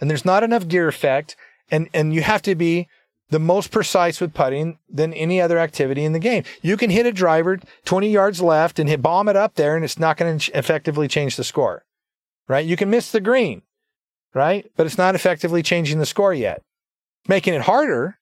And 0.00 0.08
there's 0.08 0.24
not 0.24 0.44
enough 0.44 0.68
gear 0.68 0.86
effect 0.86 1.34
and 1.70 1.88
and 1.92 2.14
you 2.14 2.22
have 2.22 2.42
to 2.42 2.54
be 2.54 2.88
the 3.30 3.38
most 3.38 3.70
precise 3.70 4.20
with 4.20 4.32
putting 4.32 4.78
than 4.88 5.12
any 5.12 5.40
other 5.40 5.58
activity 5.58 6.04
in 6.04 6.12
the 6.12 6.18
game. 6.18 6.44
You 6.62 6.76
can 6.76 6.90
hit 6.90 7.06
a 7.06 7.12
driver 7.12 7.58
20 7.84 8.10
yards 8.10 8.40
left 8.40 8.78
and 8.78 8.88
hit 8.88 9.02
bomb 9.02 9.28
it 9.28 9.36
up 9.36 9.54
there 9.54 9.76
and 9.76 9.84
it's 9.84 9.98
not 9.98 10.16
going 10.16 10.38
to 10.38 10.58
effectively 10.58 11.08
change 11.08 11.36
the 11.36 11.44
score. 11.44 11.84
Right? 12.46 12.64
You 12.64 12.76
can 12.76 12.88
miss 12.88 13.12
the 13.12 13.20
green, 13.20 13.62
right? 14.34 14.70
But 14.76 14.86
it's 14.86 14.96
not 14.96 15.14
effectively 15.14 15.62
changing 15.62 15.98
the 15.98 16.06
score 16.06 16.32
yet. 16.32 16.62
Making 17.26 17.52
it 17.52 17.62
harder. 17.62 18.18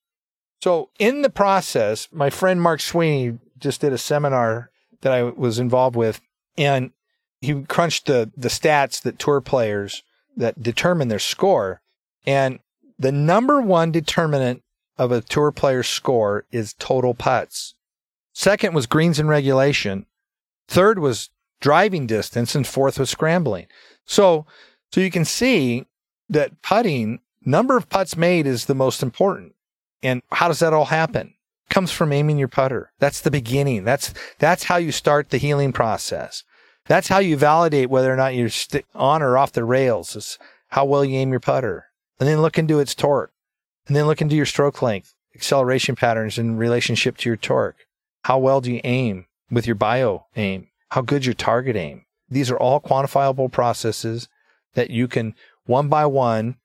So 0.63 0.91
in 0.99 1.23
the 1.23 1.31
process, 1.31 2.09
my 2.11 2.31
friend 2.31 2.61
Mark 2.61 2.81
Sweeney 2.81 3.39
just 3.59 3.81
did 3.81 3.93
a 3.93 3.99
seminar 3.99 4.71
that 5.03 5.13
I 5.13 5.23
was 5.23 5.61
involved 5.61 5.95
with 5.95 6.21
and 6.59 6.91
he 7.41 7.63
crunched 7.65 8.07
the 8.07 8.33
the 8.37 8.49
stats 8.49 9.01
that 9.03 9.19
tour 9.19 9.41
players 9.41 10.03
that 10.37 10.63
determine 10.63 11.09
their 11.09 11.19
score 11.19 11.81
and 12.27 12.59
the 12.99 13.13
number 13.13 13.61
one 13.61 13.93
determinant 13.93 14.63
of 14.99 15.13
a 15.13 15.21
tour 15.21 15.53
player's 15.53 15.89
score 15.89 16.45
is 16.51 16.75
total 16.79 17.15
putts. 17.15 17.75
Second 18.33 18.75
was 18.75 18.87
greens 18.87 19.19
and 19.19 19.29
regulation. 19.29 20.07
Third 20.69 20.99
was 20.99 21.31
driving 21.61 22.07
distance 22.07 22.55
and 22.55 22.67
fourth 22.67 22.99
was 22.99 23.11
scrambling. 23.11 23.67
So, 24.05 24.47
so 24.93 25.01
you 25.01 25.11
can 25.11 25.25
see 25.25 25.87
that 26.29 26.63
putting 26.63 27.21
number 27.45 27.77
of 27.77 27.89
putts 27.89 28.17
made 28.17 28.47
is 28.47 28.67
the 28.67 28.75
most 28.75 29.03
important. 29.03 29.55
And 30.03 30.23
how 30.33 30.49
does 30.49 30.59
that 30.61 30.73
all 30.73 30.87
happen? 30.87 31.35
Comes 31.69 31.93
from 31.93 32.13
aiming 32.13 32.39
your 32.39 32.49
putter. 32.49 32.93
That's 32.99 33.21
the 33.21 33.31
beginning. 33.31 33.85
That's, 33.85 34.15
that's 34.39 34.65
how 34.65 34.77
you 34.77 34.93
start 34.93 35.31
the 35.31 35.39
healing 35.39 35.73
process. 35.73 36.45
That's 36.87 37.09
how 37.09 37.19
you 37.19 37.37
validate 37.37 37.91
whether 37.91 38.13
or 38.13 38.17
not 38.17 38.35
you're 38.35 38.51
on 38.95 39.23
or 39.23 39.37
off 39.37 39.53
the 39.53 39.65
rails 39.65 40.15
is 40.15 40.39
how 40.69 40.85
well 40.85 41.05
you 41.05 41.17
aim 41.17 41.31
your 41.31 41.41
putter. 41.41 41.86
And 42.19 42.29
then 42.29 42.43
look 42.43 42.59
into 42.59 42.81
its 42.81 42.95
torque. 42.95 43.33
And 43.87 43.95
then 43.95 44.07
look 44.07 44.21
into 44.21 44.37
your 44.37 44.47
stroke 44.47 44.83
length, 44.83 45.15
acceleration 45.35 45.97
patterns 45.97 46.39
in 46.39 46.57
relationship 46.57 47.17
to 47.19 47.29
your 47.29 47.37
torque. 47.37 47.87
How 48.25 48.39
well 48.39 48.61
do 48.61 48.73
you 48.73 48.81
aim 48.83 49.27
with 49.51 49.67
your 49.67 49.77
bio 49.77 50.27
aim? 50.35 50.69
How 50.91 51.03
good's 51.03 51.27
your 51.27 51.35
target 51.35 51.77
aim? 51.77 52.05
These 52.29 52.51
are 52.51 52.59
all 52.59 52.81
quantifiable 52.81 53.53
processes 53.53 54.29
that 54.75 54.91
you 54.91 55.07
can 55.07 55.35
one 55.67 55.89
by 55.89 56.07
one 56.07 56.57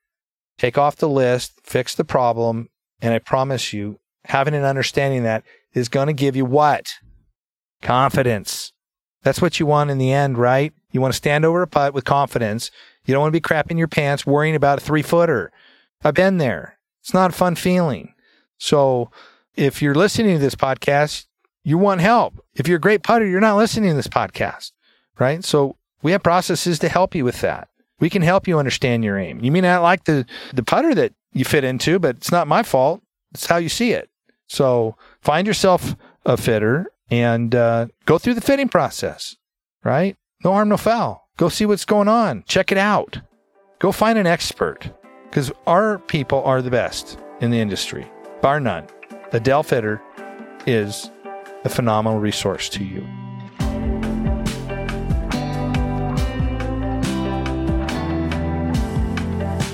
take 0.58 0.77
off 0.77 0.96
the 0.96 1.10
list, 1.10 1.60
fix 1.63 1.96
the 1.96 2.03
problem. 2.03 2.70
And 3.01 3.13
I 3.13 3.20
promise 3.20 3.74
you, 3.74 4.00
having 4.25 4.53
an 4.53 4.63
understanding 4.63 5.24
that 5.24 5.43
is 5.74 5.89
going 5.89 6.08
to 6.08 6.13
give 6.13 6.36
you 6.36 6.46
what? 6.46 6.93
Confidence. 7.81 8.74
That's 9.24 9.41
what 9.41 9.60
you 9.60 9.65
want 9.65 9.89
in 9.89 9.98
the 9.98 10.12
end, 10.12 10.38
right? 10.38 10.74
You 10.91 11.01
want 11.01 11.13
to 11.13 11.17
stand 11.17 11.46
over 11.46 11.62
a 11.62 11.67
putt 11.67 11.93
with 11.93 12.05
confidence. 12.05 12.70
You 13.12 13.15
don't 13.15 13.24
want 13.24 13.34
to 13.34 13.41
be 13.41 13.41
crapping 13.41 13.77
your 13.77 13.89
pants 13.89 14.25
worrying 14.25 14.56
about 14.56 14.77
a 14.77 14.82
three 14.82 15.01
footer. 15.01 15.51
I've 16.01 16.13
been 16.13 16.38
there. 16.38 16.77
It's 17.01 17.13
not 17.13 17.32
a 17.32 17.34
fun 17.34 17.56
feeling. 17.56 18.13
So 18.58 19.12
if 19.53 19.82
you're 19.82 19.94
listening 19.94 20.38
to 20.38 20.41
this 20.41 20.56
podcast, 20.56 21.25
you 21.65 21.77
want 21.77 22.00
help. 22.00 22.41
If 22.56 22.70
you're 22.70 22.77
a 22.77 22.80
great 22.80 23.03
putter, 23.03 23.27
you're 23.27 23.41
not 23.41 23.58
listening 23.58 23.89
to 23.89 23.96
this 23.98 24.08
podcast, 24.08 24.72
right? 25.20 25.44
So 25.44 25.75
we 26.01 26.13
have 26.13 26.24
processes 26.24 26.80
to 26.80 26.88
help 26.88 27.13
you 27.13 27.25
with 27.25 27.41
that. 27.41 27.68
We 28.00 28.10
can 28.10 28.22
help 28.22 28.48
you 28.48 28.58
understand 28.58 29.03
your 29.03 29.18
aim. 29.18 29.44
You 29.44 29.51
may 29.51 29.60
not 29.60 29.84
like 29.84 30.06
the, 30.06 30.25
the 30.53 30.63
putter 30.63 30.96
that 30.96 31.12
you 31.34 31.44
fit 31.44 31.65
into, 31.65 32.00
but 32.00 32.15
it's 32.15 32.32
not 32.32 32.48
my 32.48 32.63
fault. 32.63 33.01
It's 33.34 33.46
how 33.46 33.58
you 33.58 33.68
see 33.68 33.91
it. 33.91 34.10
So 34.48 34.96
find 35.20 35.46
yourself 35.46 35.98
a 36.25 36.38
fitter 36.38 36.88
and 37.10 37.53
uh, 37.53 37.88
go 38.06 38.18
through 38.18 38.36
the 38.36 38.41
fitting 38.41 38.70
process, 38.70 39.36
right? 39.84 40.15
No 40.46 40.53
harm, 40.53 40.70
no 40.70 40.77
foul. 40.77 41.21
Go 41.38 41.50
see 41.50 41.66
what's 41.66 41.86
going 41.86 42.08
on. 42.08 42.44
Check 42.48 42.72
it 42.72 42.78
out. 42.78 43.20
Go 43.80 43.92
find 43.92 44.18
an 44.18 44.28
expert 44.28 44.92
because 45.30 45.52
our 45.66 45.98
people 45.98 46.44
are 46.44 46.62
the 46.62 46.70
best 46.70 47.18
in 47.40 47.52
the 47.52 47.60
industry, 47.60 48.06
bar 48.42 48.60
none. 48.60 48.86
The 49.32 49.38
Edel 49.38 49.64
Fitter 49.64 50.02
is 50.68 51.10
a 51.64 51.70
phenomenal 51.70 52.20
resource 52.20 52.70
to 52.70 52.84
you. 52.84 53.08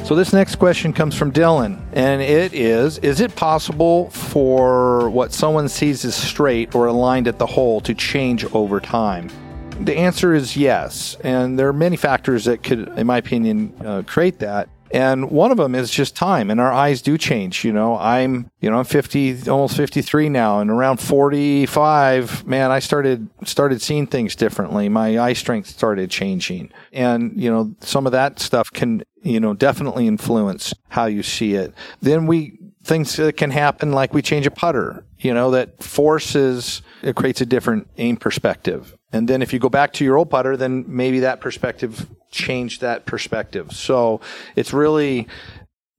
So 0.05 0.15
this 0.15 0.31
next 0.31 0.55
question 0.55 0.93
comes 0.93 1.15
from 1.15 1.33
Dylan, 1.33 1.81
and 1.91 2.21
it 2.21 2.53
is 2.53 2.97
Is 2.99 3.19
it 3.19 3.35
possible 3.35 4.09
for 4.11 5.09
what 5.09 5.33
someone 5.33 5.67
sees 5.67 6.05
as 6.05 6.15
straight 6.15 6.73
or 6.73 6.85
aligned 6.85 7.27
at 7.27 7.39
the 7.39 7.45
hole 7.45 7.81
to 7.81 7.93
change 7.93 8.45
over 8.53 8.79
time? 8.79 9.29
The 9.79 9.97
answer 9.97 10.33
is 10.33 10.57
yes, 10.57 11.15
and 11.23 11.57
there 11.57 11.67
are 11.67 11.73
many 11.73 11.97
factors 11.97 12.45
that 12.45 12.63
could, 12.63 12.87
in 12.97 13.07
my 13.07 13.17
opinion, 13.17 13.73
uh, 13.85 14.03
create 14.05 14.39
that. 14.39 14.69
And 14.91 15.31
one 15.31 15.51
of 15.51 15.57
them 15.57 15.75
is 15.75 15.91
just 15.91 16.15
time 16.15 16.49
and 16.49 16.59
our 16.59 16.71
eyes 16.71 17.01
do 17.01 17.17
change. 17.17 17.65
You 17.65 17.73
know, 17.73 17.97
I'm, 17.97 18.49
you 18.61 18.69
know, 18.69 18.79
I'm 18.79 18.85
50, 18.85 19.49
almost 19.49 19.75
53 19.75 20.29
now 20.29 20.59
and 20.59 20.69
around 20.69 20.97
45, 20.97 22.47
man, 22.47 22.71
I 22.71 22.79
started, 22.79 23.27
started 23.43 23.81
seeing 23.81 24.07
things 24.07 24.35
differently. 24.35 24.87
My 24.89 25.19
eye 25.19 25.33
strength 25.33 25.67
started 25.67 26.09
changing 26.09 26.71
and, 26.93 27.33
you 27.35 27.51
know, 27.51 27.75
some 27.81 28.05
of 28.05 28.13
that 28.13 28.39
stuff 28.39 28.71
can, 28.71 29.03
you 29.23 29.39
know, 29.39 29.53
definitely 29.53 30.07
influence 30.07 30.73
how 30.89 31.05
you 31.05 31.23
see 31.23 31.55
it. 31.55 31.73
Then 32.01 32.25
we, 32.25 32.57
things 32.83 33.17
that 33.17 33.35
can 33.35 33.51
happen 33.51 33.91
like 33.91 34.13
we 34.13 34.21
change 34.21 34.47
a 34.47 34.51
putter, 34.51 35.03
you 35.19 35.33
know, 35.33 35.51
that 35.51 35.83
forces, 35.83 36.81
it 37.01 37.15
creates 37.15 37.41
a 37.41 37.45
different 37.45 37.89
aim 37.97 38.15
perspective. 38.15 38.96
And 39.11 39.27
then 39.27 39.41
if 39.41 39.53
you 39.53 39.59
go 39.59 39.69
back 39.69 39.93
to 39.93 40.03
your 40.03 40.17
old 40.17 40.29
putter, 40.29 40.57
then 40.57 40.85
maybe 40.87 41.21
that 41.21 41.39
perspective 41.39 42.07
changed 42.31 42.81
that 42.81 43.05
perspective. 43.05 43.71
So 43.71 44.21
it's 44.55 44.73
really 44.73 45.27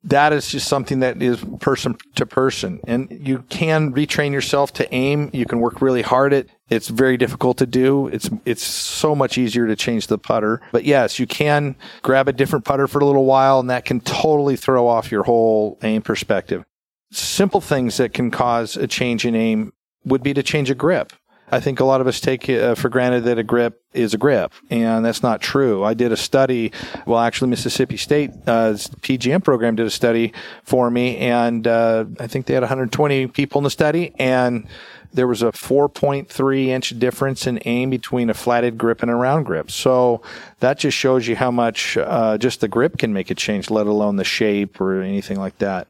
that 0.04 0.32
is 0.32 0.48
just 0.48 0.68
something 0.68 1.00
that 1.00 1.20
is 1.22 1.44
person 1.60 1.96
to 2.14 2.24
person. 2.24 2.80
And 2.86 3.08
you 3.10 3.44
can 3.48 3.92
retrain 3.92 4.32
yourself 4.32 4.72
to 4.74 4.94
aim. 4.94 5.30
You 5.32 5.44
can 5.44 5.58
work 5.60 5.82
really 5.82 6.02
hard 6.02 6.32
at 6.32 6.46
it's 6.70 6.88
very 6.88 7.16
difficult 7.16 7.58
to 7.58 7.66
do. 7.66 8.08
It's 8.08 8.30
it's 8.44 8.62
so 8.62 9.14
much 9.14 9.38
easier 9.38 9.66
to 9.66 9.74
change 9.74 10.06
the 10.06 10.18
putter. 10.18 10.60
But 10.70 10.84
yes 10.84 11.18
you 11.18 11.26
can 11.26 11.76
grab 12.02 12.28
a 12.28 12.32
different 12.32 12.64
putter 12.64 12.86
for 12.86 13.00
a 13.00 13.04
little 13.04 13.24
while 13.24 13.58
and 13.60 13.70
that 13.70 13.84
can 13.84 14.00
totally 14.00 14.56
throw 14.56 14.86
off 14.86 15.10
your 15.10 15.24
whole 15.24 15.78
aim 15.82 16.02
perspective. 16.02 16.64
Simple 17.10 17.62
things 17.62 17.96
that 17.96 18.12
can 18.12 18.30
cause 18.30 18.76
a 18.76 18.86
change 18.86 19.24
in 19.24 19.34
aim 19.34 19.72
would 20.04 20.22
be 20.22 20.34
to 20.34 20.42
change 20.42 20.70
a 20.70 20.74
grip 20.74 21.12
I 21.50 21.60
think 21.60 21.80
a 21.80 21.84
lot 21.84 22.00
of 22.00 22.06
us 22.06 22.20
take 22.20 22.48
uh, 22.48 22.74
for 22.74 22.88
granted 22.88 23.24
that 23.24 23.38
a 23.38 23.42
grip 23.42 23.82
is 23.94 24.12
a 24.12 24.18
grip, 24.18 24.52
and 24.68 25.04
that's 25.04 25.22
not 25.22 25.40
true. 25.40 25.82
I 25.82 25.94
did 25.94 26.12
a 26.12 26.16
study. 26.16 26.72
Well, 27.06 27.18
actually, 27.20 27.48
Mississippi 27.48 27.96
State 27.96 28.32
uh, 28.46 28.74
PGM 28.74 29.42
program 29.42 29.74
did 29.76 29.86
a 29.86 29.90
study 29.90 30.34
for 30.62 30.90
me, 30.90 31.16
and 31.16 31.66
uh, 31.66 32.04
I 32.20 32.26
think 32.26 32.46
they 32.46 32.54
had 32.54 32.62
120 32.62 33.28
people 33.28 33.60
in 33.60 33.64
the 33.64 33.70
study, 33.70 34.14
and 34.18 34.66
there 35.12 35.26
was 35.26 35.42
a 35.42 35.46
4.3 35.46 36.66
inch 36.66 36.98
difference 36.98 37.46
in 37.46 37.60
aim 37.64 37.90
between 37.90 38.28
a 38.28 38.34
flatted 38.34 38.76
grip 38.76 39.02
and 39.02 39.10
a 39.10 39.14
round 39.14 39.46
grip. 39.46 39.70
So 39.70 40.20
that 40.60 40.78
just 40.78 40.96
shows 40.96 41.26
you 41.26 41.36
how 41.36 41.50
much 41.50 41.96
uh, 41.96 42.36
just 42.38 42.60
the 42.60 42.68
grip 42.68 42.98
can 42.98 43.12
make 43.12 43.30
a 43.30 43.34
change, 43.34 43.70
let 43.70 43.86
alone 43.86 44.16
the 44.16 44.24
shape 44.24 44.80
or 44.80 45.00
anything 45.00 45.38
like 45.38 45.58
that. 45.58 45.88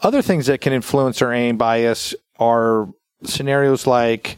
Other 0.00 0.22
things 0.22 0.46
that 0.46 0.60
can 0.60 0.72
influence 0.72 1.20
our 1.20 1.32
aim 1.32 1.58
bias 1.58 2.14
are 2.38 2.88
scenarios 3.24 3.86
like 3.86 4.36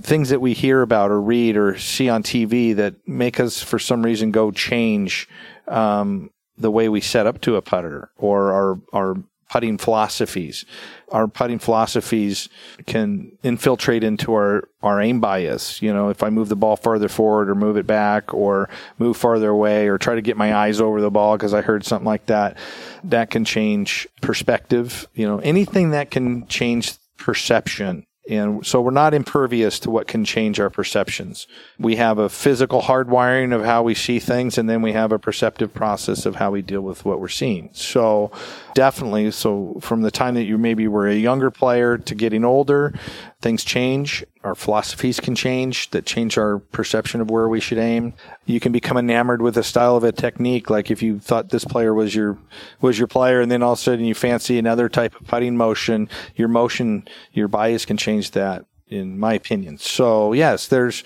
things 0.00 0.30
that 0.30 0.40
we 0.40 0.54
hear 0.54 0.82
about 0.82 1.10
or 1.10 1.20
read 1.20 1.56
or 1.56 1.78
see 1.78 2.08
on 2.08 2.22
TV 2.22 2.74
that 2.76 2.94
make 3.06 3.38
us, 3.38 3.62
for 3.62 3.78
some 3.78 4.02
reason, 4.02 4.30
go 4.30 4.50
change 4.50 5.28
um, 5.68 6.30
the 6.56 6.70
way 6.70 6.88
we 6.88 7.00
set 7.00 7.26
up 7.26 7.40
to 7.42 7.56
a 7.56 7.62
putter 7.62 8.10
or 8.16 8.52
our 8.52 8.80
our 8.92 9.16
putting 9.52 9.76
philosophies. 9.76 10.64
Our 11.10 11.28
putting 11.28 11.58
philosophies 11.58 12.48
can 12.86 13.36
infiltrate 13.42 14.02
into 14.02 14.32
our, 14.32 14.66
our 14.82 14.98
aim 14.98 15.20
bias. 15.20 15.82
You 15.82 15.92
know, 15.92 16.08
if 16.08 16.22
I 16.22 16.30
move 16.30 16.48
the 16.48 16.56
ball 16.56 16.76
farther 16.76 17.10
forward 17.10 17.50
or 17.50 17.54
move 17.54 17.76
it 17.76 17.86
back 17.86 18.32
or 18.32 18.70
move 18.98 19.18
farther 19.18 19.50
away 19.50 19.88
or 19.88 19.98
try 19.98 20.14
to 20.14 20.22
get 20.22 20.38
my 20.38 20.54
eyes 20.54 20.80
over 20.80 21.02
the 21.02 21.10
ball 21.10 21.36
because 21.36 21.52
I 21.52 21.60
heard 21.60 21.84
something 21.84 22.06
like 22.06 22.26
that, 22.26 22.56
that 23.04 23.28
can 23.28 23.44
change 23.44 24.08
perspective. 24.22 25.06
You 25.12 25.26
know, 25.26 25.38
anything 25.40 25.90
that 25.90 26.10
can 26.10 26.46
change 26.46 26.94
perception 27.18 28.06
And 28.28 28.64
so 28.64 28.80
we're 28.80 28.92
not 28.92 29.14
impervious 29.14 29.80
to 29.80 29.90
what 29.90 30.06
can 30.06 30.24
change 30.24 30.60
our 30.60 30.70
perceptions. 30.70 31.48
We 31.78 31.96
have 31.96 32.18
a 32.18 32.28
physical 32.28 32.82
hardwiring 32.82 33.52
of 33.52 33.64
how 33.64 33.82
we 33.82 33.94
see 33.94 34.20
things, 34.20 34.58
and 34.58 34.70
then 34.70 34.80
we 34.80 34.92
have 34.92 35.10
a 35.10 35.18
perceptive 35.18 35.74
process 35.74 36.24
of 36.24 36.36
how 36.36 36.52
we 36.52 36.62
deal 36.62 36.82
with 36.82 37.04
what 37.04 37.20
we're 37.20 37.28
seeing. 37.28 37.70
So 37.72 38.30
definitely, 38.74 39.32
so 39.32 39.78
from 39.80 40.02
the 40.02 40.12
time 40.12 40.34
that 40.34 40.44
you 40.44 40.56
maybe 40.56 40.86
were 40.86 41.08
a 41.08 41.14
younger 41.14 41.50
player 41.50 41.98
to 41.98 42.14
getting 42.14 42.44
older, 42.44 42.94
things 43.40 43.64
change. 43.64 44.24
Our 44.44 44.54
philosophies 44.54 45.20
can 45.20 45.34
change 45.34 45.90
that 45.90 46.04
change 46.04 46.36
our 46.36 46.58
perception 46.58 47.20
of 47.20 47.30
where 47.30 47.48
we 47.48 47.60
should 47.60 47.78
aim. 47.78 48.14
You 48.44 48.58
can 48.58 48.72
become 48.72 48.96
enamored 48.96 49.40
with 49.40 49.56
a 49.56 49.62
style 49.62 49.96
of 49.96 50.04
a 50.04 50.10
technique. 50.10 50.68
Like 50.68 50.90
if 50.90 51.02
you 51.02 51.20
thought 51.20 51.50
this 51.50 51.64
player 51.64 51.94
was 51.94 52.14
your, 52.14 52.38
was 52.80 52.98
your 52.98 53.06
player 53.06 53.40
and 53.40 53.50
then 53.50 53.62
all 53.62 53.74
of 53.74 53.78
a 53.78 53.82
sudden 53.82 54.04
you 54.04 54.14
fancy 54.14 54.58
another 54.58 54.88
type 54.88 55.14
of 55.20 55.26
putting 55.28 55.56
motion, 55.56 56.08
your 56.34 56.48
motion, 56.48 57.06
your 57.32 57.46
bias 57.46 57.84
can 57.84 57.96
change 57.96 58.32
that 58.32 58.64
in 58.88 59.18
my 59.18 59.34
opinion. 59.34 59.78
So 59.78 60.32
yes, 60.32 60.66
there's, 60.66 61.04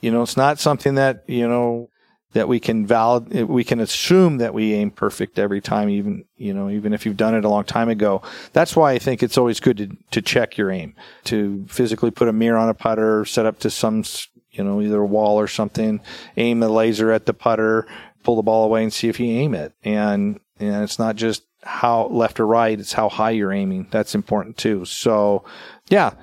you 0.00 0.10
know, 0.10 0.22
it's 0.22 0.36
not 0.36 0.58
something 0.58 0.94
that, 0.96 1.24
you 1.26 1.48
know, 1.48 1.88
that 2.34 2.46
we 2.46 2.60
can 2.60 2.86
valid 2.86 3.48
we 3.48 3.64
can 3.64 3.80
assume 3.80 4.38
that 4.38 4.54
we 4.54 4.74
aim 4.74 4.90
perfect 4.90 5.38
every 5.38 5.60
time 5.60 5.88
even 5.88 6.24
you 6.36 6.52
know 6.52 6.68
even 6.68 6.92
if 6.92 7.06
you've 7.06 7.16
done 7.16 7.34
it 7.34 7.44
a 7.44 7.48
long 7.48 7.64
time 7.64 7.88
ago. 7.88 8.22
That's 8.52 8.76
why 8.76 8.92
i 8.92 8.98
think 8.98 9.22
it's 9.22 9.38
always 9.38 9.60
good 9.60 9.78
to, 9.78 9.96
to 10.10 10.22
check 10.22 10.58
your 10.58 10.70
aim 10.70 10.94
to 11.24 11.64
physically 11.68 12.10
put 12.10 12.28
a 12.28 12.32
mirror 12.32 12.58
on 12.58 12.68
a 12.68 12.74
putter 12.74 13.24
set 13.24 13.46
up 13.46 13.58
to 13.60 13.70
some 13.70 14.04
you 14.50 14.62
know 14.62 14.80
either 14.80 15.00
a 15.00 15.06
wall 15.06 15.40
or 15.40 15.48
something 15.48 16.00
aim 16.36 16.60
the 16.60 16.68
laser 16.68 17.10
at 17.10 17.26
the 17.26 17.34
putter 17.34 17.86
pull 18.24 18.36
the 18.36 18.42
ball 18.42 18.64
away 18.64 18.82
and 18.82 18.92
see 18.92 19.08
if 19.08 19.20
you 19.20 19.26
aim 19.26 19.54
it. 19.54 19.72
And 19.84 20.40
and 20.58 20.82
it's 20.82 20.98
not 20.98 21.14
just 21.14 21.44
how 21.62 22.06
left 22.08 22.40
or 22.40 22.46
right 22.46 22.80
it's 22.80 22.92
how 22.92 23.08
high 23.08 23.30
you're 23.30 23.52
aiming. 23.52 23.86
That's 23.92 24.16
important 24.16 24.56
too. 24.56 24.84
So 24.84 25.44
yeah 25.88 26.14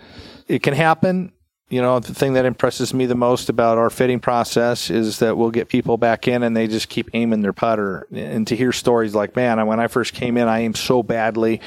it 0.49 0.61
can 0.61 0.73
happen 0.73 1.31
you 1.71 1.81
know, 1.81 2.01
the 2.01 2.13
thing 2.13 2.33
that 2.33 2.43
impresses 2.43 2.93
me 2.93 3.05
the 3.05 3.15
most 3.15 3.47
about 3.47 3.77
our 3.77 3.89
fitting 3.89 4.19
process 4.19 4.89
is 4.89 5.19
that 5.19 5.37
we'll 5.37 5.51
get 5.51 5.69
people 5.69 5.97
back 5.97 6.27
in 6.27 6.43
and 6.43 6.55
they 6.55 6.67
just 6.67 6.89
keep 6.89 7.09
aiming 7.13 7.41
their 7.41 7.53
putter. 7.53 8.07
And 8.11 8.45
to 8.47 8.57
hear 8.57 8.73
stories 8.73 9.15
like, 9.15 9.37
man, 9.37 9.65
when 9.65 9.79
I 9.79 9.87
first 9.87 10.13
came 10.13 10.35
in, 10.35 10.49
I 10.49 10.59
aimed 10.59 10.75
so 10.75 11.01
badly 11.01 11.61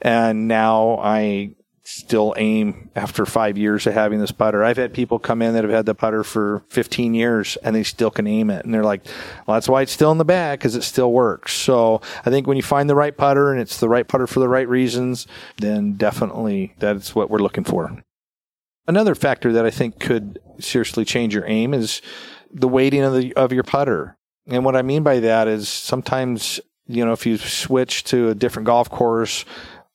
and 0.00 0.48
now 0.48 0.98
I 1.02 1.50
still 1.84 2.32
aim 2.38 2.88
after 2.96 3.26
five 3.26 3.58
years 3.58 3.86
of 3.86 3.92
having 3.92 4.18
this 4.18 4.32
putter. 4.32 4.64
I've 4.64 4.78
had 4.78 4.94
people 4.94 5.18
come 5.18 5.42
in 5.42 5.52
that 5.52 5.64
have 5.64 5.72
had 5.72 5.84
the 5.84 5.94
putter 5.94 6.24
for 6.24 6.62
15 6.68 7.12
years 7.12 7.58
and 7.62 7.76
they 7.76 7.82
still 7.82 8.10
can 8.10 8.26
aim 8.26 8.48
it. 8.48 8.64
And 8.64 8.72
they're 8.72 8.82
like, 8.82 9.04
well, 9.46 9.56
that's 9.56 9.68
why 9.68 9.82
it's 9.82 9.92
still 9.92 10.10
in 10.10 10.16
the 10.16 10.24
bag 10.24 10.58
because 10.58 10.74
it 10.74 10.84
still 10.84 11.12
works. 11.12 11.52
So 11.52 12.00
I 12.24 12.30
think 12.30 12.46
when 12.46 12.56
you 12.56 12.62
find 12.62 12.88
the 12.88 12.94
right 12.94 13.14
putter 13.14 13.52
and 13.52 13.60
it's 13.60 13.78
the 13.78 13.90
right 13.90 14.08
putter 14.08 14.26
for 14.26 14.40
the 14.40 14.48
right 14.48 14.68
reasons, 14.68 15.26
then 15.58 15.94
definitely 15.94 16.74
that's 16.78 17.14
what 17.14 17.28
we're 17.28 17.40
looking 17.40 17.64
for. 17.64 18.02
Another 18.90 19.14
factor 19.14 19.52
that 19.52 19.64
I 19.64 19.70
think 19.70 20.00
could 20.00 20.40
seriously 20.58 21.04
change 21.04 21.32
your 21.32 21.46
aim 21.46 21.74
is 21.74 22.02
the 22.52 22.66
weighting 22.66 23.02
of 23.02 23.14
the 23.14 23.32
of 23.34 23.52
your 23.52 23.62
putter. 23.62 24.16
And 24.48 24.64
what 24.64 24.74
I 24.74 24.82
mean 24.82 25.04
by 25.04 25.20
that 25.20 25.46
is 25.46 25.68
sometimes, 25.68 26.58
you 26.88 27.04
know, 27.04 27.12
if 27.12 27.24
you 27.24 27.36
switch 27.36 28.02
to 28.04 28.30
a 28.30 28.34
different 28.34 28.66
golf 28.66 28.90
course 28.90 29.44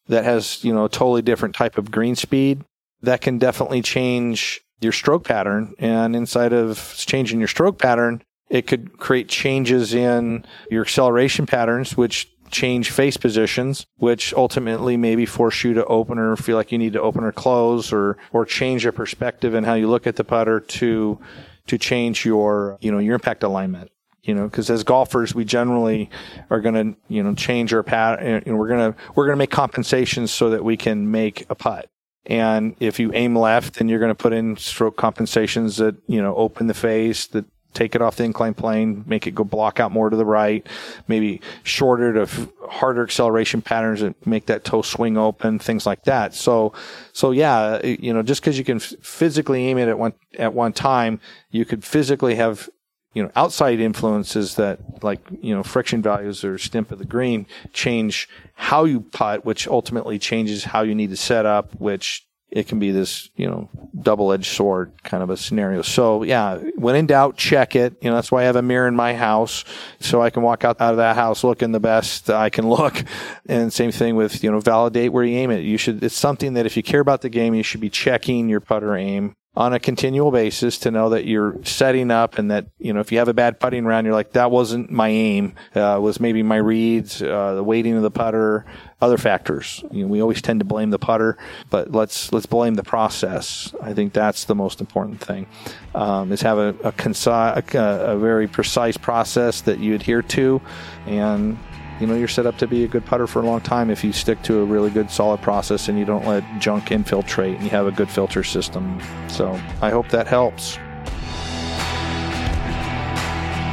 that 0.07 0.23
has, 0.23 0.63
you 0.63 0.73
know, 0.73 0.85
a 0.85 0.89
totally 0.89 1.21
different 1.21 1.55
type 1.55 1.77
of 1.77 1.91
green 1.91 2.15
speed, 2.15 2.63
that 3.01 3.19
can 3.19 3.37
definitely 3.37 3.81
change 3.81 4.61
your 4.79 4.93
stroke 4.93 5.25
pattern. 5.25 5.73
And 5.77 6.15
inside 6.15 6.53
of 6.53 6.93
changing 6.95 7.39
your 7.39 7.49
stroke 7.49 7.77
pattern, 7.77 8.23
it 8.49 8.65
could 8.65 8.97
create 8.97 9.27
changes 9.27 9.93
in 9.93 10.45
your 10.71 10.83
acceleration 10.83 11.45
patterns, 11.45 11.97
which 11.97 12.31
change 12.51 12.91
face 12.91 13.17
positions, 13.17 13.85
which 13.97 14.33
ultimately 14.33 14.97
maybe 14.97 15.25
force 15.25 15.63
you 15.63 15.73
to 15.73 15.85
open 15.85 16.17
or 16.17 16.35
feel 16.35 16.55
like 16.55 16.71
you 16.71 16.77
need 16.77 16.93
to 16.93 17.01
open 17.01 17.23
or 17.23 17.31
close 17.31 17.91
or, 17.91 18.17
or 18.31 18.45
change 18.45 18.83
your 18.83 18.93
perspective 18.93 19.53
and 19.53 19.65
how 19.65 19.73
you 19.73 19.87
look 19.87 20.07
at 20.07 20.15
the 20.15 20.23
putter 20.23 20.59
to, 20.59 21.19
to 21.67 21.77
change 21.77 22.25
your, 22.25 22.77
you 22.81 22.91
know, 22.91 22.99
your 22.99 23.15
impact 23.15 23.43
alignment. 23.43 23.91
You 24.23 24.33
know, 24.33 24.45
because 24.45 24.71
as 24.71 24.83
golfers, 24.83 25.35
we 25.35 25.45
generally 25.45 26.09
are 26.49 26.59
going 26.59 26.73
to, 26.73 26.99
you 27.09 27.21
know, 27.21 27.35
change 27.35 27.71
our 27.75 27.83
pattern. 27.83 28.41
and 28.43 28.57
we're 28.57 28.67
going 28.67 28.91
to, 28.91 28.99
we're 29.13 29.25
going 29.25 29.35
to 29.35 29.39
make 29.39 29.51
compensations 29.51 30.31
so 30.31 30.49
that 30.49 30.63
we 30.63 30.77
can 30.77 31.11
make 31.11 31.45
a 31.47 31.53
putt. 31.53 31.89
And 32.25 32.75
if 32.79 32.99
you 32.99 33.13
aim 33.13 33.35
left, 33.35 33.75
then 33.75 33.87
you're 33.87 33.99
going 33.99 34.09
to 34.09 34.15
put 34.15 34.33
in 34.33 34.57
stroke 34.57 34.97
compensations 34.97 35.77
that, 35.77 35.95
you 36.07 36.21
know, 36.21 36.35
open 36.35 36.65
the 36.65 36.73
face, 36.73 37.27
that 37.27 37.45
take 37.75 37.93
it 37.93 38.01
off 38.01 38.15
the 38.15 38.23
incline 38.23 38.53
plane, 38.53 39.03
make 39.05 39.27
it 39.27 39.35
go 39.35 39.43
block 39.43 39.79
out 39.79 39.91
more 39.91 40.09
to 40.09 40.15
the 40.15 40.25
right, 40.25 40.65
maybe 41.07 41.41
shorter 41.63 42.13
to 42.13 42.21
f- 42.21 42.47
harder 42.69 43.03
acceleration 43.03 43.61
patterns 43.61 44.01
and 44.01 44.15
make 44.25 44.47
that 44.47 44.63
toe 44.63 44.81
swing 44.81 45.17
open, 45.17 45.59
things 45.59 45.85
like 45.85 46.03
that. 46.05 46.33
So, 46.33 46.73
so 47.13 47.31
yeah, 47.31 47.83
you 47.83 48.13
know, 48.13 48.23
just 48.23 48.41
because 48.41 48.57
you 48.57 48.63
can 48.63 48.77
f- 48.77 48.93
physically 49.01 49.65
aim 49.67 49.77
it 49.77 49.87
at 49.87 49.99
one 49.99 50.13
at 50.39 50.53
one 50.53 50.73
time, 50.73 51.19
you 51.51 51.65
could 51.65 51.83
physically 51.83 52.35
have 52.35 52.69
you 53.13 53.23
know 53.23 53.31
outside 53.35 53.79
influences 53.79 54.55
that 54.55 55.03
like 55.03 55.19
you 55.41 55.55
know 55.55 55.63
friction 55.63 56.01
values 56.01 56.43
or 56.43 56.57
stimp 56.57 56.91
of 56.91 56.99
the 56.99 57.05
green 57.05 57.47
change 57.73 58.29
how 58.53 58.83
you 58.85 59.01
putt, 59.01 59.45
which 59.45 59.67
ultimately 59.67 60.17
changes 60.17 60.65
how 60.65 60.81
you 60.81 60.95
need 60.95 61.09
to 61.09 61.17
set 61.17 61.45
up, 61.45 61.73
which 61.79 62.25
it 62.55 62.69
can 62.69 62.79
be 62.79 62.89
this, 62.89 63.29
you 63.35 63.47
know, 63.47 63.69
double 64.01 64.31
edged 64.31 64.45
sword 64.45 64.93
kind 65.03 65.21
of 65.21 65.29
a 65.29 65.35
scenario. 65.35 65.81
So 65.81 66.23
yeah, 66.23 66.55
when 66.77 66.95
in 66.95 67.05
doubt, 67.05 67.35
check 67.35 67.75
it. 67.75 67.97
You 68.01 68.09
know, 68.09 68.15
that's 68.15 68.31
why 68.31 68.43
I 68.43 68.45
have 68.45 68.55
a 68.55 68.61
mirror 68.61 68.87
in 68.87 68.95
my 68.95 69.13
house 69.13 69.65
so 69.99 70.21
I 70.21 70.29
can 70.29 70.41
walk 70.41 70.63
out, 70.63 70.79
out 70.79 70.91
of 70.91 70.97
that 70.97 71.17
house 71.17 71.43
looking 71.43 71.73
the 71.73 71.81
best 71.81 72.29
I 72.29 72.49
can 72.49 72.69
look. 72.69 73.03
And 73.47 73.73
same 73.73 73.91
thing 73.91 74.15
with, 74.15 74.41
you 74.41 74.49
know, 74.49 74.61
validate 74.61 75.11
where 75.11 75.25
you 75.25 75.37
aim 75.37 75.51
it. 75.51 75.63
You 75.63 75.77
should, 75.77 76.01
it's 76.01 76.15
something 76.15 76.53
that 76.53 76.65
if 76.65 76.77
you 76.77 76.81
care 76.81 77.01
about 77.01 77.21
the 77.21 77.29
game, 77.29 77.53
you 77.53 77.63
should 77.63 77.81
be 77.81 77.89
checking 77.89 78.47
your 78.47 78.61
putter 78.61 78.95
aim 78.95 79.35
on 79.55 79.73
a 79.73 79.79
continual 79.79 80.31
basis 80.31 80.77
to 80.79 80.91
know 80.91 81.09
that 81.09 81.25
you're 81.25 81.57
setting 81.63 82.11
up 82.11 82.37
and 82.37 82.51
that, 82.51 82.67
you 82.77 82.91
know, 82.91 82.99
if 82.99 83.11
you 83.11 83.19
have 83.19 83.29
a 83.29 83.33
bad 83.33 83.59
putting 83.59 83.85
round, 83.85 84.05
you're 84.05 84.13
like, 84.13 84.33
that 84.33 84.51
wasn't 84.51 84.91
my 84.91 85.07
aim, 85.07 85.55
uh, 85.75 85.97
was 86.01 86.19
maybe 86.19 86.43
my 86.43 86.57
reads, 86.57 87.21
uh, 87.21 87.55
the 87.55 87.63
weighting 87.63 87.95
of 87.95 88.03
the 88.03 88.11
putter, 88.11 88.65
other 88.99 89.17
factors. 89.17 89.83
You 89.91 90.03
know, 90.03 90.07
we 90.07 90.21
always 90.21 90.41
tend 90.41 90.59
to 90.59 90.65
blame 90.65 90.89
the 90.89 90.99
putter, 90.99 91.37
but 91.69 91.91
let's, 91.91 92.33
let's 92.33 92.45
blame 92.45 92.75
the 92.75 92.83
process. 92.83 93.73
I 93.81 93.93
think 93.93 94.11
that's 94.11 94.43
the 94.43 94.55
most 94.55 94.81
important 94.81 95.21
thing, 95.21 95.47
um, 95.93 96.33
is 96.33 96.41
have 96.41 96.57
a, 96.57 96.75
a, 96.83 96.91
concise, 96.91 97.73
a, 97.73 97.79
a 97.79 98.17
very 98.17 98.47
precise 98.47 98.97
process 98.97 99.61
that 99.61 99.79
you 99.79 99.95
adhere 99.95 100.21
to 100.21 100.61
and 101.05 101.57
you 101.99 102.07
know 102.07 102.15
you're 102.15 102.27
set 102.27 102.45
up 102.45 102.57
to 102.57 102.67
be 102.67 102.83
a 102.83 102.87
good 102.87 103.05
putter 103.05 103.27
for 103.27 103.41
a 103.41 103.45
long 103.45 103.61
time 103.61 103.89
if 103.89 104.03
you 104.03 104.11
stick 104.11 104.41
to 104.43 104.59
a 104.59 104.65
really 104.65 104.89
good 104.89 105.09
solid 105.09 105.41
process 105.41 105.87
and 105.87 105.97
you 105.97 106.05
don't 106.05 106.25
let 106.25 106.43
junk 106.59 106.91
infiltrate 106.91 107.55
and 107.55 107.63
you 107.63 107.69
have 107.69 107.87
a 107.87 107.91
good 107.91 108.09
filter 108.09 108.43
system. 108.43 108.99
So 109.27 109.59
i 109.81 109.89
hope 109.89 110.09
that 110.09 110.27
helps. 110.27 110.77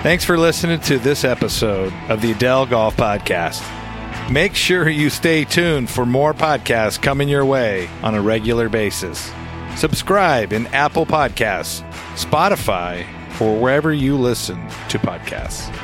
Thanks 0.02 0.24
for 0.24 0.36
listening 0.36 0.80
to 0.80 0.98
this 0.98 1.24
episode 1.24 1.92
of 2.08 2.20
the 2.20 2.32
Edel 2.32 2.66
golf 2.66 2.96
podcast. 2.96 3.62
Make 4.30 4.54
sure 4.54 4.88
you 4.88 5.10
stay 5.10 5.44
tuned 5.44 5.90
for 5.90 6.04
more 6.04 6.34
podcasts 6.34 7.00
coming 7.00 7.28
your 7.28 7.44
way 7.44 7.88
on 8.02 8.14
a 8.14 8.20
regular 8.20 8.68
basis. 8.68 9.30
Subscribe 9.76 10.52
in 10.52 10.66
apple 10.68 11.06
podcasts 11.06 11.82
spotify 12.14 13.06
or 13.40 13.58
wherever 13.58 13.92
you 13.92 14.16
listen 14.16 14.56
to 14.88 14.98
podcasts 14.98 15.74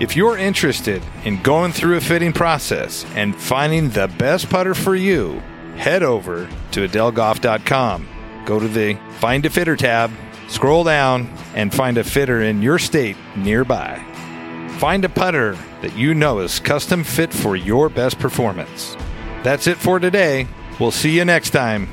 if 0.00 0.16
you're 0.16 0.36
interested 0.36 1.02
in 1.24 1.42
going 1.42 1.72
through 1.72 1.96
a 1.96 2.00
fitting 2.00 2.32
process 2.32 3.04
and 3.14 3.36
finding 3.36 3.90
the 3.90 4.08
best 4.18 4.50
putter 4.50 4.74
for 4.74 4.94
you, 4.94 5.40
head 5.76 6.02
over 6.02 6.48
to 6.72 6.88
edelgolf.com. 6.88 8.08
Go 8.44 8.58
to 8.58 8.68
the 8.68 8.94
Find 9.18 9.46
a 9.46 9.50
Fitter 9.50 9.76
tab, 9.76 10.10
scroll 10.48 10.84
down, 10.84 11.32
and 11.54 11.72
find 11.72 11.98
a 11.98 12.04
fitter 12.04 12.42
in 12.42 12.62
your 12.62 12.78
state 12.78 13.16
nearby. 13.36 14.02
Find 14.78 15.04
a 15.04 15.08
putter 15.08 15.56
that 15.82 15.96
you 15.96 16.14
know 16.14 16.40
is 16.40 16.58
custom 16.58 17.04
fit 17.04 17.32
for 17.32 17.54
your 17.54 17.88
best 17.88 18.18
performance. 18.18 18.96
That's 19.44 19.66
it 19.66 19.76
for 19.76 20.00
today. 20.00 20.48
We'll 20.80 20.90
see 20.90 21.16
you 21.16 21.24
next 21.24 21.50
time 21.50 21.88